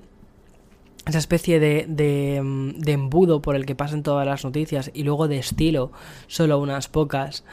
[1.06, 5.28] esa especie de, de, mm, embudo por el que pasan todas las noticias y luego
[5.28, 5.92] de estilo
[6.28, 7.44] solo unas pocas,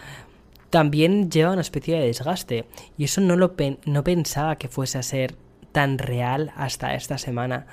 [0.69, 2.67] también lleva una especie de desgaste.
[2.99, 3.55] Y eso no, lo
[3.87, 5.35] no pensaba que fuese a ser
[5.77, 7.67] tan real hasta esta semana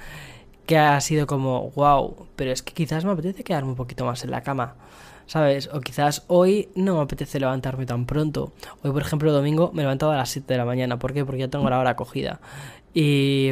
[0.65, 4.25] que ha sido como, wow, pero es que quizás me apetece quedarme un poquito más
[4.25, 4.75] en la cama,
[5.25, 5.69] ¿sabes?
[5.71, 8.51] O quizás hoy no me apetece levantarme tan pronto.
[8.81, 10.99] Hoy, por ejemplo, domingo me he levantado a las 7 de la mañana.
[10.99, 11.23] ¿Por qué?
[11.23, 12.41] Porque ya tengo la hora cogida.
[12.93, 13.47] Y,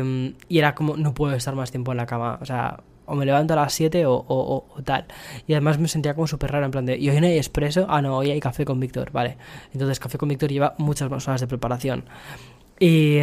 [0.50, 2.38] era como, no puedo estar más tiempo en la cama.
[2.42, 5.06] O sea, o me levanto a las 7 o, o, o, tal.
[5.48, 7.86] Y además me sentía como súper raro, en plan de, ¿y hoy no hay expreso?
[7.88, 9.38] Ah, no, hoy hay café con Víctor, vale.
[9.72, 12.04] Entonces, café con Víctor lleva muchas más horas de preparación.
[12.82, 13.22] Y...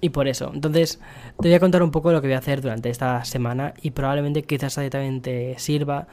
[0.00, 0.98] Y por eso, entonces
[1.40, 3.90] te voy a contar un poco lo que voy a hacer durante esta semana y
[3.90, 6.06] probablemente quizás también te sirva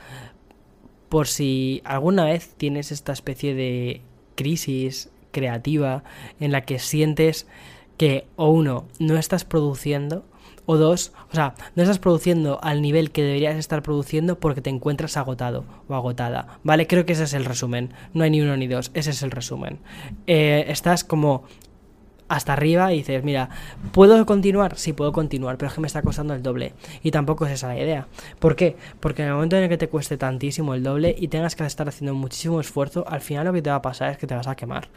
[1.10, 4.02] por si alguna vez tienes esta especie de
[4.36, 6.04] crisis creativa
[6.39, 7.47] en la que sientes
[7.97, 10.26] que o uno, no estás produciendo
[10.65, 14.69] o dos, o sea, no estás produciendo al nivel que deberías estar produciendo porque te
[14.69, 16.88] encuentras agotado o agotada, ¿vale?
[16.88, 19.32] Creo que ese es el resumen, no hay ni uno ni dos, ese es el
[19.32, 19.80] resumen.
[20.28, 21.45] Eh, estás como
[22.29, 23.49] hasta arriba y dices, mira,
[23.91, 24.77] ¿puedo continuar?
[24.77, 26.73] Sí, puedo continuar, pero es que me está costando el doble.
[27.03, 28.07] Y tampoco es esa la idea.
[28.39, 28.75] ¿Por qué?
[28.99, 31.65] Porque en el momento en el que te cueste tantísimo el doble y tengas que
[31.65, 34.35] estar haciendo muchísimo esfuerzo, al final lo que te va a pasar es que te
[34.35, 34.89] vas a quemar.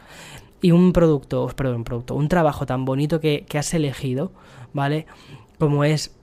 [0.61, 4.31] Y un producto, perdón, un producto, un trabajo tan bonito que, que has elegido,
[4.73, 5.07] ¿vale?
[5.57, 6.15] Como es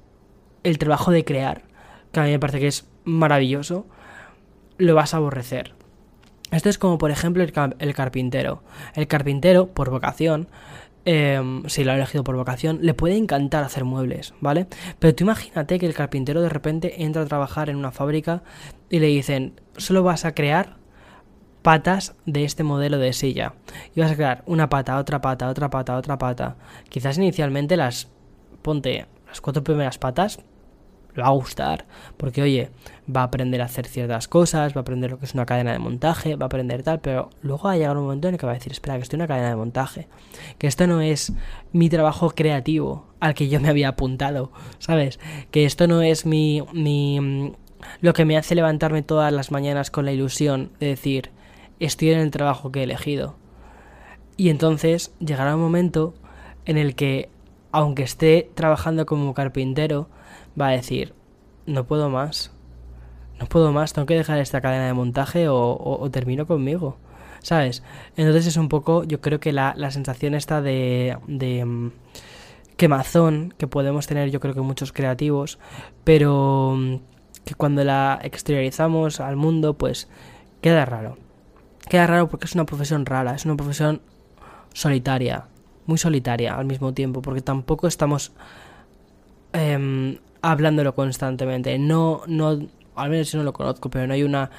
[0.63, 1.63] el trabajo de crear,
[2.13, 3.87] que a mí me parece que es maravilloso,
[4.77, 5.75] lo vas a aborrecer.
[6.51, 8.63] Esto es como por ejemplo el, el carpintero.
[8.95, 10.49] El carpintero, por vocación,
[11.11, 14.67] Em, si lo ha elegido por vocación, le puede encantar hacer muebles, ¿vale?
[14.99, 18.43] Pero tú imagínate que el carpintero de repente entra a trabajar en una fábrica
[18.91, 20.77] y le dicen, solo vas a crear
[21.63, 23.55] patas de este modelo de silla.
[23.95, 26.57] Y vas a crear una pata, otra pata, otra pata, otra pata.
[26.91, 28.09] Quizás inicialmente las,
[28.61, 30.41] ponte, las cuatro primeras patas
[31.15, 31.87] le va a gustar,
[32.19, 32.69] porque oye,
[33.15, 35.73] va a aprender a hacer ciertas cosas, va a aprender lo que es una cadena
[35.73, 38.41] de montaje, va a aprender tal, pero luego va a llegar un momento en el
[38.41, 40.09] que va a decir, espera, que estoy en una cadena de montaje,
[40.59, 41.33] que esto no es
[41.73, 45.19] mi trabajo creativo al que yo me había apuntado, ¿sabes?
[45.51, 47.55] Que esto no es mi, mi
[48.01, 51.31] lo que me hace levantarme todas las mañanas con la ilusión de decir,
[51.81, 53.37] estoy en el trabajo que he elegido.
[54.37, 56.15] Y entonces llegará un momento
[56.65, 57.29] en el que,
[57.73, 60.09] aunque esté trabajando como carpintero,
[60.61, 61.15] va a decir,
[61.67, 62.53] no puedo más,
[63.39, 66.97] no puedo más, tengo que dejar esta cadena de montaje o, termino conmigo.
[67.41, 67.85] ¿Sabes?
[68.17, 71.93] Entonces es un poco, yo creo que la, la sensación esta de, de mm,
[72.77, 75.61] quemazón que podemos tener yo creo que muchos creativos,
[76.03, 76.97] pero mm,
[77.45, 80.09] que cuando la exteriorizamos al mundo pues
[80.61, 81.17] queda raro.
[81.89, 84.03] Queda raro porque es una profesión rara, es una profesión
[84.75, 85.47] solitaria,
[85.87, 88.33] muy solitaria al mismo tiempo, porque tampoco estamos
[89.53, 91.79] eh, hablándolo constantemente.
[91.79, 92.59] No, no,
[92.99, 94.51] al menos yo no lo conozco, pero no hay una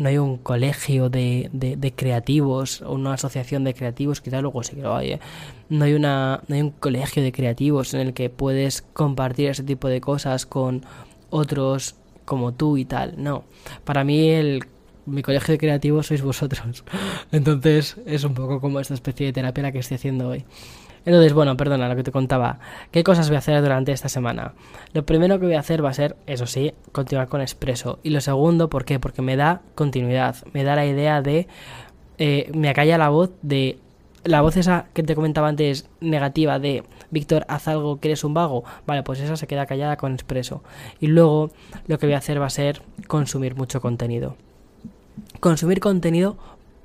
[0.00, 4.74] no hay un colegio de, de, creativos o una asociación de creativos, quizás luego sí
[4.76, 5.12] que lo hay.
[5.12, 5.20] ¿eh?
[5.68, 9.62] No, hay una, no hay un colegio de creativos en el que puedes compartir ese
[9.62, 10.86] tipo de cosas con
[11.28, 13.22] otros como tú y tal.
[13.22, 13.44] No,
[13.84, 14.64] para mí el
[15.06, 16.84] mi colegio de creativos sois vosotros.
[17.32, 20.44] Entonces es un poco como esta especie de terapia la que estoy haciendo hoy.
[21.04, 22.58] Entonces, bueno, perdona lo que te contaba.
[22.90, 24.52] ¿Qué cosas voy a hacer durante esta semana?
[24.92, 27.98] Lo primero que voy a hacer va a ser, eso sí, continuar con Expreso.
[28.02, 29.00] Y lo segundo, ¿por qué?
[29.00, 30.36] Porque me da continuidad.
[30.52, 31.48] Me da la idea de...
[32.18, 33.78] Eh, me acalla la voz de...
[34.24, 38.34] La voz esa que te comentaba antes, negativa, de Víctor, haz algo que eres un
[38.34, 38.64] vago.
[38.86, 40.62] Vale, pues esa se queda callada con Expreso.
[41.00, 41.50] Y luego
[41.86, 44.36] lo que voy a hacer va a ser consumir mucho contenido.
[45.40, 46.36] Consumir contenido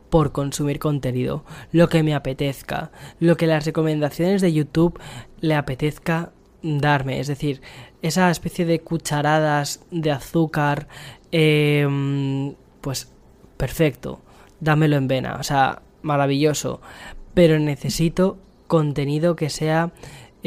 [0.09, 4.99] por consumir contenido, lo que me apetezca, lo que las recomendaciones de YouTube
[5.39, 7.61] le apetezca darme, es decir,
[8.01, 10.87] esa especie de cucharadas de azúcar,
[11.31, 13.11] em, pues
[13.57, 14.21] perfecto,
[14.59, 16.81] dámelo en vena, o sea, maravilloso,
[17.33, 18.37] pero necesito
[18.67, 19.91] contenido que sea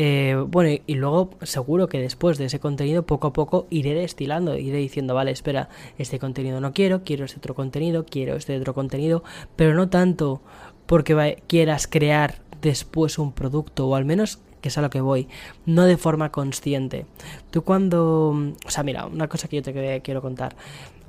[0.00, 4.56] eh, bueno, y, luego seguro que después de ese contenido poco a poco iré destilando,
[4.56, 8.74] iré diciendo, vale, espera, este contenido no quiero, quiero este otro contenido, quiero este otro
[8.74, 9.24] contenido,
[9.56, 10.40] pero no tanto
[10.86, 15.26] porque quieras crear después un producto, o al menos que es a lo que voy,
[15.66, 17.04] no de forma consciente.
[17.50, 18.54] Tú cuando...
[18.64, 20.54] O sea, mira, una cosa que yo te quiero contar.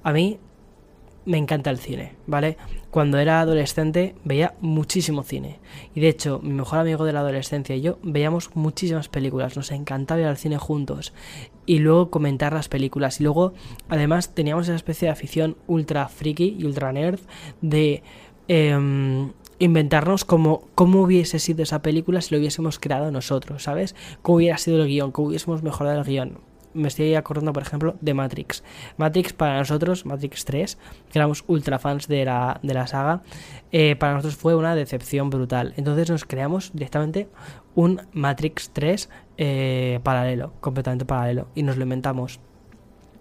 [0.01, 0.39] A mí
[1.29, 2.57] me encanta el cine, ¿vale?
[2.89, 5.59] Cuando era adolescente veía muchísimo cine.
[5.93, 9.55] Y de hecho, mi mejor amigo de la adolescencia y yo veíamos muchísimas películas.
[9.55, 11.13] Nos encantaba ir al cine juntos.
[11.67, 13.19] Y luego comentar las películas.
[13.21, 13.53] Y luego,
[13.89, 17.19] además, teníamos esa especie de afición ultra friki y ultra nerd
[17.61, 18.01] de...
[18.47, 23.93] Em, inventarnos cómo, cómo hubiese sido esa película si lo hubiésemos creado nosotros, ¿sabes?
[24.21, 27.95] Cómo hubiera sido el guion, cómo hubiésemos mejorado el guion me estoy acordando, por ejemplo,
[28.01, 28.63] de Matrix.
[28.97, 30.77] Matrix para nosotros, Matrix 3,
[31.11, 33.21] que éramos ultra fans de la, de la saga,
[33.71, 35.73] eh, para nosotros fue una decepción brutal.
[35.77, 37.29] Entonces nos creamos directamente
[37.75, 42.39] un Matrix 3 eh, paralelo, completamente paralelo, y nos lo inventamos.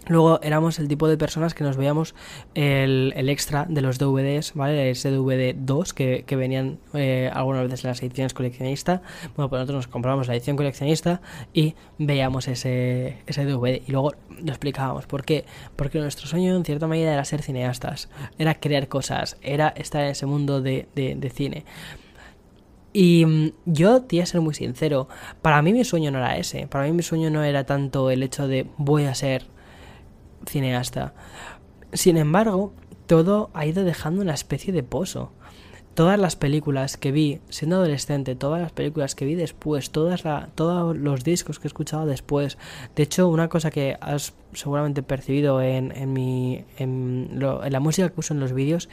[0.07, 2.15] Luego éramos el tipo de personas que nos veíamos
[2.55, 4.91] el, extra de los DVDs, ¿vale?
[4.91, 9.03] Ese DVD 2 que, venían eh, algunas veces en las ediciones coleccionista.
[9.37, 11.21] Bueno, pues nosotros nos comprábamos la edición coleccionista
[11.53, 13.83] y veíamos ese, ese DVD.
[13.87, 15.07] Y luego lo explicábamos.
[15.07, 15.45] ¿Por qué?
[15.77, 18.09] Porque nuestro sueño en cierta medida era ser cineastas,
[18.39, 21.65] era crear cosas, era estar en ese mundo de, de cine.
[22.93, 25.09] Y mm, yo, te a ser muy sincero,
[25.43, 26.67] para mí mi sueño no era ese.
[26.67, 29.47] Para mí mi sueño no era tanto el hecho de voy a ser
[30.47, 31.15] cineasta.
[31.93, 32.73] Sin embargo,
[33.07, 35.33] todo ha ido dejando una especie de pozo.
[35.95, 40.51] Todas las películas que vi siendo adolescente, todas las películas que vi después, todas la,
[40.55, 42.57] todos los discos que he escuchado después.
[42.95, 48.21] De hecho, una cosa que has seguramente percibido en, mi, en, en la música que
[48.21, 48.89] uso en los vídeos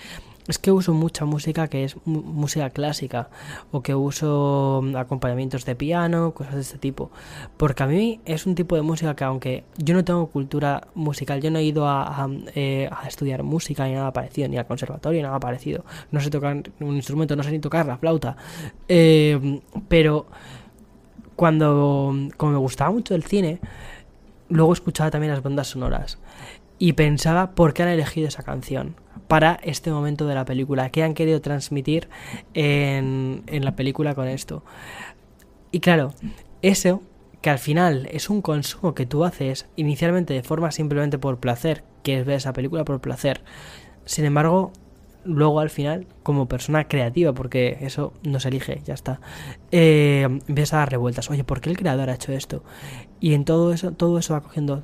[0.47, 3.29] es que uso mucha música que es música clásica
[3.71, 7.11] o que uso mm, acompañamientos de piano, cosas de este tipo.
[7.57, 11.41] Porque a mí es un tipo de música que aunque yo no tengo cultura musical,
[11.41, 15.23] yo no he ido a, eh, estudiar música ni nada parecido, ni al conservatorio ni
[15.23, 15.83] nada parecido.
[16.11, 18.37] No sé tocar un instrumento, no sé ni tocar la flauta.
[18.87, 20.27] Eh, pero
[21.35, 23.59] cuando, como me gustaba mucho el cine,
[24.49, 26.19] luego escuchaba también las bandas sonoras
[26.77, 28.95] y pensaba por qué han elegido esa canción
[29.27, 32.09] para este momento de la película, qué han querido transmitir
[32.53, 34.63] en, en la película con esto.
[35.71, 36.13] Y claro,
[36.61, 37.01] eso
[37.41, 41.83] que al final es un consumo que tú haces inicialmente de forma simplemente por placer,
[42.03, 43.43] que es ver esa película por placer.
[44.05, 44.71] Sin embargo,
[45.25, 49.19] luego al final, como persona creativa, porque eso no se elige, ya está,
[49.71, 51.29] eh, a dar revueltas.
[51.29, 52.63] Oye, ¿por qué el creador ha hecho esto?
[53.19, 54.83] Y en todo eso, todo eso va cogiendo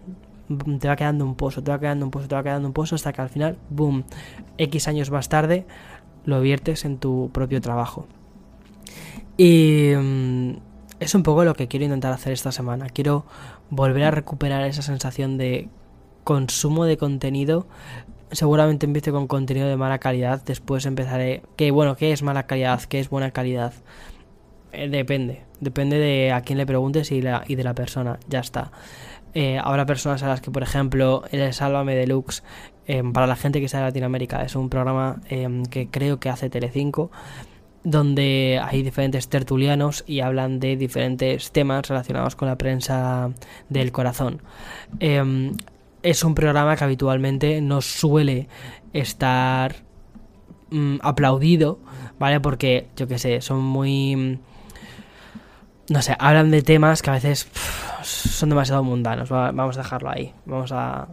[0.79, 2.95] te va quedando un pozo, te va quedando un pozo, te va quedando un pozo
[2.95, 4.03] hasta que al final, boom,
[4.57, 5.65] X años más tarde
[6.25, 8.07] lo viertes en tu propio trabajo.
[9.37, 10.51] Y mm,
[10.99, 12.87] es un poco lo que quiero intentar hacer esta semana.
[12.89, 13.25] Quiero
[13.69, 15.69] volver a recuperar esa sensación de
[16.23, 17.65] consumo de contenido.
[18.31, 20.43] Seguramente empiece con contenido de mala calidad.
[20.45, 21.41] Después empezaré.
[21.55, 22.81] Que bueno, ¿qué es mala calidad?
[22.83, 23.73] ¿Qué es buena calidad?
[24.73, 25.41] Eh, depende.
[25.59, 28.19] Depende de a quién le preguntes la, y de la persona.
[28.29, 28.71] Ya está.
[29.33, 32.43] Eh, habrá personas a las que, por ejemplo, el Sálvame Deluxe,
[32.87, 36.29] eh, para la gente que está en Latinoamérica, es un programa eh, que creo que
[36.29, 37.11] hace Telecinco,
[37.83, 43.31] donde hay diferentes tertulianos y hablan de diferentes temas relacionados con la prensa
[43.69, 44.41] del corazón.
[46.03, 48.47] es un programa que habitualmente no suele
[48.93, 49.75] estar
[50.71, 51.79] mm, aplaudido,
[52.19, 52.39] ¿vale?
[52.39, 54.39] Porque, yo que sé, son muy
[55.91, 57.47] no sé, hablan de temas que a veces
[58.01, 59.29] son demasiado mundanos.
[59.29, 60.33] vamos a dejarlo ahí.
[60.45, 61.09] Vamos a.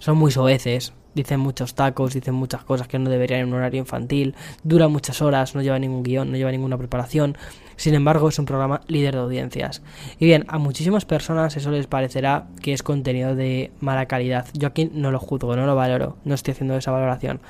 [0.00, 0.92] Son muy soeces.
[1.14, 4.34] Dicen muchos tacos, dicen muchas cosas que no deberían en un horario infantil.
[4.62, 7.38] Dura muchas horas, no lleva ningún guion, no lleva ninguna preparación.
[7.76, 9.82] Sin embargo, es un programa líder de audiencias.
[10.18, 14.46] Y bien, a muchísimas personas eso les parecerá que es contenido de mala calidad.
[14.52, 17.40] Yo aquí no lo juzgo, no lo valoro, no estoy haciendo esa valoración.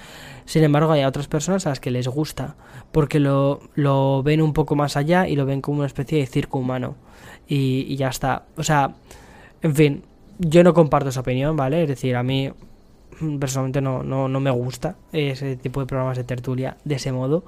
[0.48, 2.56] Sin embargo, hay otras personas a las que les gusta,
[2.90, 6.26] porque lo, lo ven un poco más allá y lo ven como una especie de
[6.26, 6.96] circo humano.
[7.46, 8.44] Y, ya está.
[8.56, 8.94] O sea,
[9.60, 10.02] en fin,
[10.38, 11.82] yo no comparto esa opinión, ¿vale?
[11.82, 12.50] Es decir, a mí
[13.38, 17.44] personalmente no, no, no me gusta ese tipo de programas de tertulia de ese modo.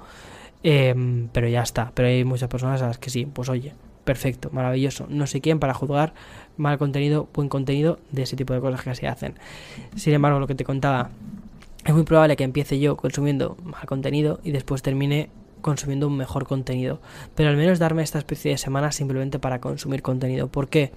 [0.61, 1.91] Em, pero ya está.
[1.95, 3.73] Pero hay muchas personas a las que sí, pues oye,
[4.03, 5.07] perfecto, maravilloso.
[5.09, 6.13] No sé quién para juzgar
[6.55, 9.33] mal contenido, buen contenido de ese tipo de cosas que se hacen.
[9.95, 11.09] Sin embargo, lo que te contaba
[11.85, 15.29] es muy probable que empiece yo consumiendo mal contenido y después termine
[15.61, 16.99] consumiendo un mejor contenido.
[17.35, 20.47] Pero al menos darme esta especie de semana simplemente para consumir contenido.
[20.47, 20.91] ¿Por qué?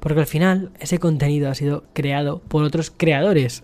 [0.00, 3.62] Porque al final ese contenido ha sido creado por otros creadores.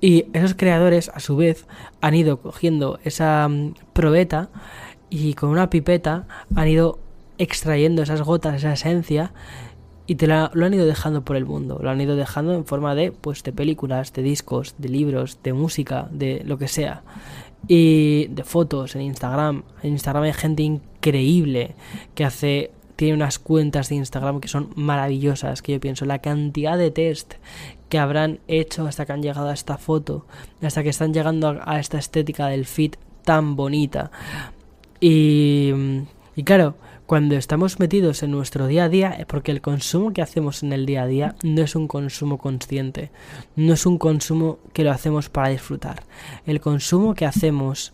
[0.00, 1.66] Y esos creadores a su vez
[2.00, 4.48] han ido cogiendo esa mm, probeta
[5.10, 6.98] y con una pipeta han ido
[7.38, 9.32] extrayendo esas gotas, esa esencia
[10.10, 12.96] y te lo han ido dejando por el mundo, lo han ido dejando en forma
[12.96, 17.04] de pues de películas, de discos, de libros, de música, de lo que sea
[17.68, 19.62] y de fotos en Instagram.
[19.84, 21.76] En Instagram hay gente increíble
[22.16, 26.76] que hace tiene unas cuentas de Instagram que son maravillosas, que yo pienso la cantidad
[26.76, 27.34] de test
[27.88, 30.26] que habrán hecho hasta que han llegado a esta foto,
[30.60, 34.10] hasta que están llegando a, esta estética del fit tan bonita.
[34.98, 35.72] Y,
[36.34, 36.74] y claro,
[37.10, 40.86] cuando estamos metidos en nuestro día a día, porque el consumo que hacemos en el
[40.86, 43.10] día a día no es un consumo consciente,
[43.56, 46.04] no es un consumo que lo hacemos para disfrutar.
[46.46, 47.92] El consumo que hacemos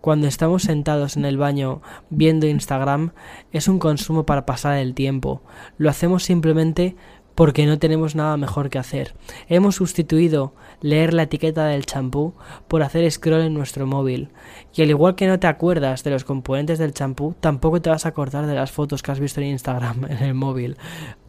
[0.00, 3.12] cuando estamos sentados en el baño viendo Instagram
[3.52, 5.42] es un consumo para pasar el tiempo.
[5.76, 6.96] Lo hacemos simplemente
[7.34, 9.14] porque no tenemos nada mejor que hacer.
[9.48, 12.34] Hemos sustituido leer la etiqueta del champú
[12.68, 14.30] por hacer scroll en nuestro móvil.
[14.74, 18.06] Y al igual que no te acuerdas de los componentes del champú, tampoco te vas
[18.06, 20.76] a acordar de las fotos que has visto en Instagram en el móvil.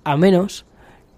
[0.04, 0.66] A menos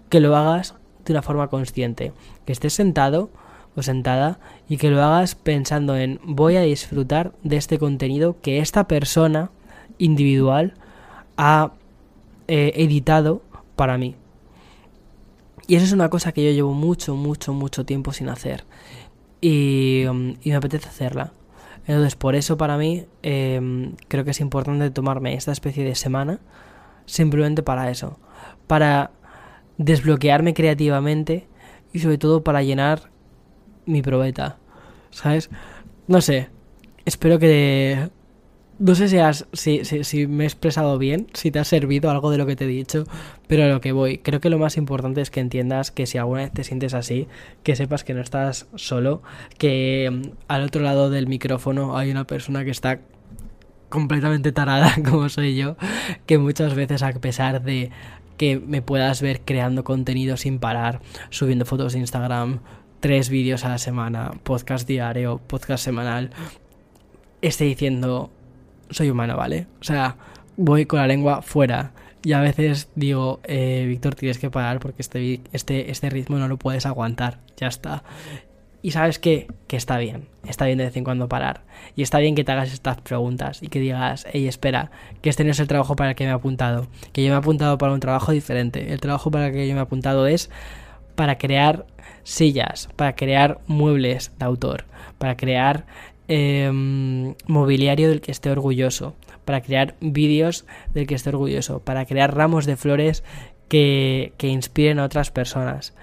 [0.08, 0.74] que lo hagas
[1.04, 2.12] de una forma consciente.
[2.44, 3.30] Que estés sentado
[3.76, 8.58] o sentada y que lo hagas pensando en voy a disfrutar de este contenido que
[8.58, 9.50] esta persona
[9.98, 10.74] individual
[11.36, 11.72] ha
[12.48, 13.42] eh, editado
[13.76, 14.16] para mí.
[15.68, 18.64] Y eso es una cosa que yo llevo mucho, mucho, mucho tiempo sin hacer.
[19.42, 21.34] Y, um, me apetece hacerla.
[21.86, 26.40] Entonces, por eso para mí em, creo que es importante tomarme esta especie de semana
[27.04, 28.18] simplemente para eso.
[28.66, 29.10] Para
[29.76, 31.46] desbloquearme creativamente
[31.92, 33.10] y sobre todo para llenar
[33.84, 34.56] mi probeta.
[35.10, 35.50] ¿Sabes?
[36.06, 36.48] No sé.
[37.04, 38.08] Espero que
[38.78, 42.30] no sé si, has, si, si, me he expresado bien, si te ha servido algo
[42.30, 43.04] de lo que te he dicho,
[43.48, 46.18] pero a lo que voy, creo que lo más importante es que entiendas que si
[46.18, 47.26] alguna vez te sientes así,
[47.64, 49.22] que sepas que no estás solo,
[49.58, 53.00] que mm, al otro lado del micrófono hay una persona que está
[53.88, 55.76] completamente tarada como soy yo,
[56.26, 57.90] que muchas veces a pesar de
[58.36, 61.00] que me puedas ver creando contenido sin parar,
[61.30, 62.60] subiendo fotos de Instagram,
[63.00, 66.30] tres vídeos a la semana, podcast diario, podcast semanal,
[67.42, 68.30] esté diciendo
[68.90, 69.66] soy humano, ¿vale?
[69.80, 70.16] O sea,
[70.56, 71.92] voy con la lengua fuera.
[72.24, 76.48] Y a veces digo, eh, Víctor, tienes que parar porque este, este, este ritmo no
[76.48, 77.38] lo puedes aguantar.
[77.56, 78.02] Ya está.
[78.82, 79.48] Y sabes qué?
[79.66, 80.28] Que está bien.
[80.46, 81.62] Está bien de vez en cuando parar.
[81.96, 85.44] Y está bien que te hagas estas preguntas y que digas, hey, espera, que este
[85.44, 86.88] no es el trabajo para el que me he apuntado.
[87.12, 88.92] Que yo me he apuntado para un trabajo diferente.
[88.92, 90.50] El trabajo para el que yo me he apuntado es
[91.14, 91.86] para crear
[92.22, 94.84] sillas, para crear muebles de autor,
[95.18, 95.84] para crear
[96.30, 99.16] Em, mobiliario del que esté orgulloso,
[99.46, 103.24] para crear vídeos del que esté orgulloso, para crear ramos de flores
[103.68, 105.94] que, que inspiren a otras personas.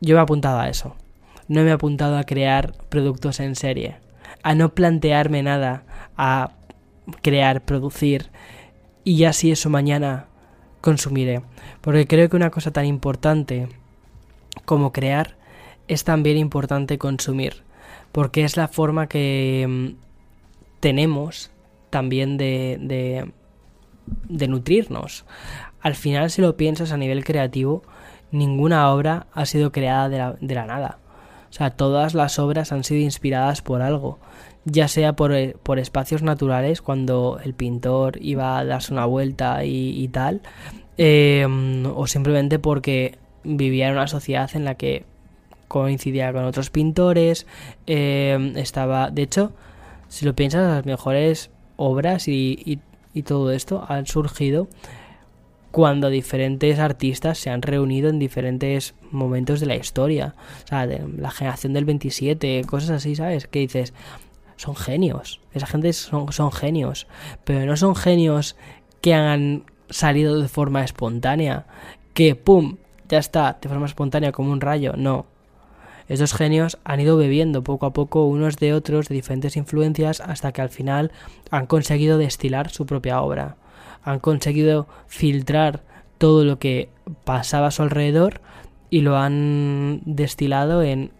[0.00, 0.96] Yo me he apuntado a eso.
[1.46, 3.98] No me he apuntado a crear productos en serie,
[4.42, 5.84] a no plantearme nada,
[6.16, 6.50] a
[7.22, 8.30] crear, producir
[9.04, 10.26] y ya si eso mañana
[10.80, 11.42] consumiré.
[11.82, 13.68] Porque creo que una cosa tan importante
[14.64, 15.36] como crear
[15.86, 17.62] es también importante consumir
[18.12, 20.02] porque es la forma que mm,
[20.80, 21.50] tenemos
[21.90, 22.78] también de,
[24.28, 25.24] de, nutrirnos.
[25.80, 27.82] Al final, si lo piensas a nivel creativo,
[28.30, 30.98] ninguna obra ha sido creada de la, de la nada.
[31.50, 34.18] O sea, todas las obras han sido inspiradas por algo,
[34.64, 39.62] ya sea por, eh, por espacios naturales, cuando el pintor iba a darse una vuelta
[39.64, 40.40] y, tal,
[40.96, 45.04] em, o simplemente porque vivía en una sociedad en la que
[45.80, 47.46] coincidía con otros pintores,
[47.86, 49.52] em, estaba, de hecho,
[50.08, 52.80] si lo piensas, las mejores obras y,
[53.14, 54.68] y todo esto han surgido
[55.72, 60.34] cuando diferentes artistas se han reunido en diferentes momentos de la historia.
[60.64, 63.46] O sea, de la generación del 27, cosas así, ¿sabes?
[63.46, 63.94] Que dices,
[64.56, 65.40] son genios.
[65.54, 67.06] Esa gente son, son genios.
[67.44, 68.54] Pero no son genios
[69.00, 71.66] que han salido de forma espontánea.
[72.12, 72.76] Que, ¡pum!
[73.08, 74.92] Ya está, de forma espontánea como un rayo.
[74.96, 75.26] No.
[76.12, 80.52] Esos genios han ido bebiendo poco a poco unos de otros de diferentes influencias hasta
[80.52, 81.10] que al final
[81.50, 83.56] han conseguido destilar su propia obra
[84.04, 85.82] han conseguido filtrar
[86.18, 86.88] todo lo que
[87.24, 88.40] pasaba a su alrededor
[88.90, 91.10] y lo han destilado en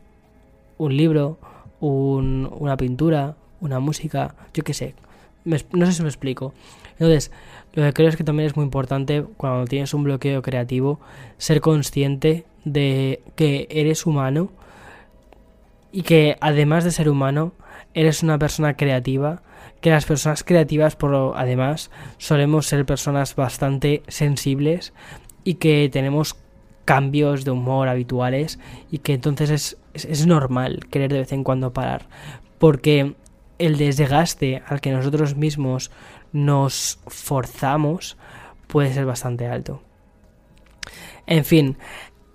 [0.78, 1.38] un libro,
[1.80, 4.94] una pintura, una música, yo qué sé.
[5.44, 6.54] no sé si me explico.
[6.92, 7.30] Entonces,
[7.72, 11.00] lo que creo es que también es muy importante cuando tienes un bloqueo creativo
[11.38, 14.50] ser consciente de que eres humano
[15.92, 17.52] y que además de ser humano
[17.94, 19.42] eres una persona creativa
[19.80, 24.92] que las personas creativas, por además, solemos ser personas bastante sensibles
[25.44, 26.36] y que tenemos
[26.84, 28.58] cambios de humor habituales
[28.90, 32.06] y que entonces es, es, normal querer de vez en cuando parar.
[32.58, 33.14] Porque
[33.58, 35.90] el desgaste al que nosotros mismos
[36.32, 38.16] nos forzamos
[38.68, 39.82] puede ser bastante alto.
[41.26, 41.76] En fin,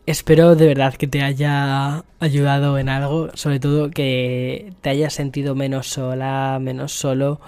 [0.08, 5.54] Espero de verdad que te haya ayudado en algo, sobre todo que te hayas sentido
[5.54, 7.42] menos sola, menos solo,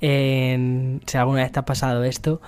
[0.00, 2.40] en, si alguna vez te ha pasado esto.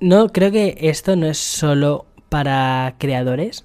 [0.00, 3.64] No, creo que esto no es solo para creadores,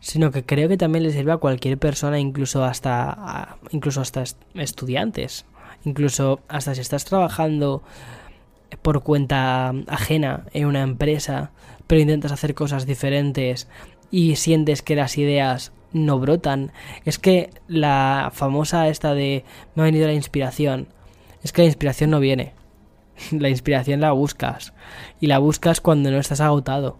[0.00, 5.44] sino que creo que también le sirve a cualquier persona, incluso hasta, incluso hasta estudiantes,
[5.84, 7.82] incluso hasta si estás trabajando
[8.80, 11.50] por cuenta ajena en una empresa,
[11.86, 13.68] pero intentas hacer cosas diferentes
[14.10, 16.72] y sientes que las ideas no brotan.
[17.04, 19.44] Es que la famosa esta de
[19.74, 20.88] me ha venido la inspiración.
[21.42, 22.54] Es que la inspiración no viene.
[23.30, 24.74] La inspiración la buscas.
[25.20, 26.98] Y la buscas cuando no estás agotado.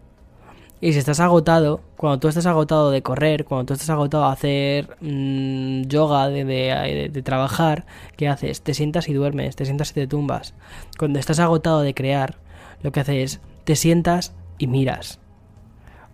[0.81, 4.33] Y si estás agotado, cuando tú estás agotado de correr, cuando tú estás agotado de
[4.33, 7.87] hacer mm, yoga, de, de, de, trabajar,
[8.17, 8.61] ¿qué haces?
[8.63, 10.55] Te sientas y duermes, te sientas y te tumbas.
[10.99, 12.37] Cuando estás agotado de crear,
[12.83, 15.19] lo que haces es te sientas y miras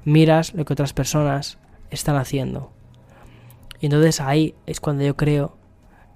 [0.05, 1.59] miras lo que otras personas
[1.91, 2.73] están haciendo.
[3.81, 5.57] Y entonces ahí es cuando yo creo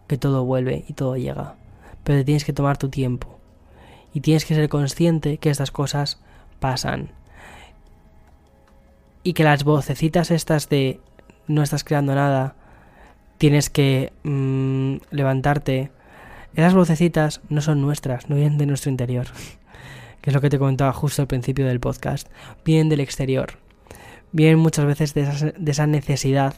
[0.06, 1.56] que todo vuelve y todo llega.
[2.04, 3.38] Pero tienes que tomar tu tiempo.
[4.14, 6.20] Y tienes que ser consciente que estas cosas
[6.60, 7.10] pasan.
[9.22, 11.00] Y que las vocecitas estas de
[11.48, 12.54] no estás creando nada,
[13.38, 15.90] tienes que mm, levantarte.
[16.54, 19.26] Esas vocecitas no son nuestras, no vienen de nuestro interior.
[20.20, 22.28] que es lo que te comentaba justo al principio del podcast.
[22.64, 23.65] Vienen del exterior
[24.36, 26.54] vienen muchas veces de esa, esa necesidad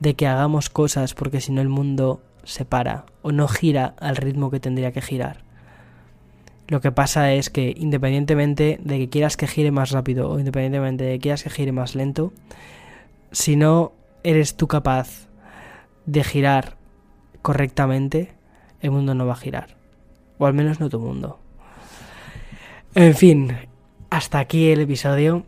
[0.00, 4.16] de que hagamos cosas porque si no el mundo se para o no gira al
[4.16, 5.38] ritmo que tendría que girar.
[6.68, 11.04] Lo que pasa es que independientemente de que quieras que gire más rápido o independientemente
[11.04, 12.34] de que quieras que gire más lento,
[13.32, 13.92] si no
[14.22, 15.26] eres tú capaz
[16.04, 16.76] de girar
[17.40, 18.32] correctamente,
[18.82, 19.76] el mundo no va a girar.
[20.38, 21.38] O al menos no tu mundo.
[22.94, 23.56] En fin,
[24.10, 25.46] hasta aquí el episodio.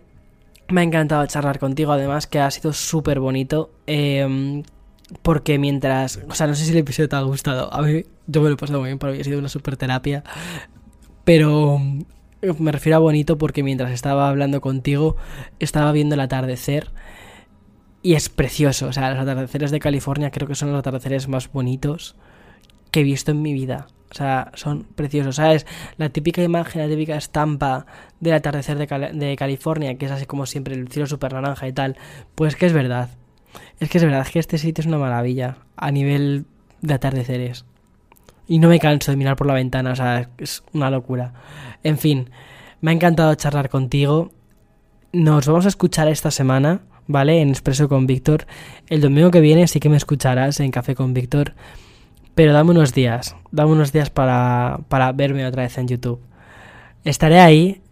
[0.70, 3.70] Me ha encantado charlar contigo, además que ha sido súper bonito.
[3.86, 4.62] Em,
[5.22, 6.20] porque mientras.
[6.28, 7.72] O sea, no sé si el episodio te ha gustado.
[7.72, 9.76] A mí, yo me lo he pasado muy bien, para mí ha sido una super
[9.76, 10.24] terapia.
[11.24, 11.80] Pero
[12.58, 15.16] me refiero a bonito porque mientras estaba hablando contigo,
[15.58, 16.90] estaba viendo el atardecer.
[18.02, 18.86] Y es precioso.
[18.86, 22.16] O sea, los atardeceres de California creo que son los atardeceres más bonitos
[23.00, 23.86] he visto en mi vida.
[24.10, 25.66] O sea, son preciosos, ¿sabes?
[25.98, 27.84] La típica imagen, la típica estampa
[28.20, 31.96] del atardecer de, California, que es así como siempre el cielo súper naranja y tal,
[32.34, 33.10] pues que es verdad.
[33.80, 36.46] Es que es verdad que este sitio es una maravilla a nivel
[36.80, 37.64] de atardeceres.
[38.46, 41.34] Y no me canso de mirar por la ventana, o sea, es una locura.
[41.82, 42.30] En fin,
[42.80, 44.32] me ha encantado charlar contigo.
[45.12, 47.42] Nos vamos a escuchar esta semana, ¿vale?
[47.42, 48.46] En Expreso con Víctor.
[48.88, 51.54] El domingo que viene sí que me escucharás en Café con Víctor.
[52.38, 56.20] Pero dame unos días, dame unos días para, para verme otra vez en YouTube.
[57.02, 57.82] Estaré ahí,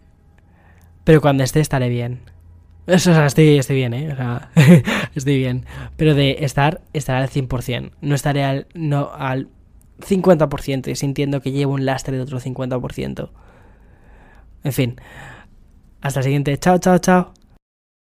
[1.03, 2.21] pero cuando esté estaré bien.
[2.85, 4.09] Eso, o estoy, estoy bien, ¿eh?
[4.13, 4.49] O sea,
[5.15, 5.65] estoy bien.
[5.97, 7.91] Pero de estar, estaré al 100%.
[7.99, 9.49] No estaré al, no, al
[9.99, 13.29] 50% y sintiendo que llevo un lastre de otro 50%.
[14.63, 14.95] En fin.
[15.99, 16.57] Hasta el siguiente.
[16.57, 17.33] Chao, chao, chao.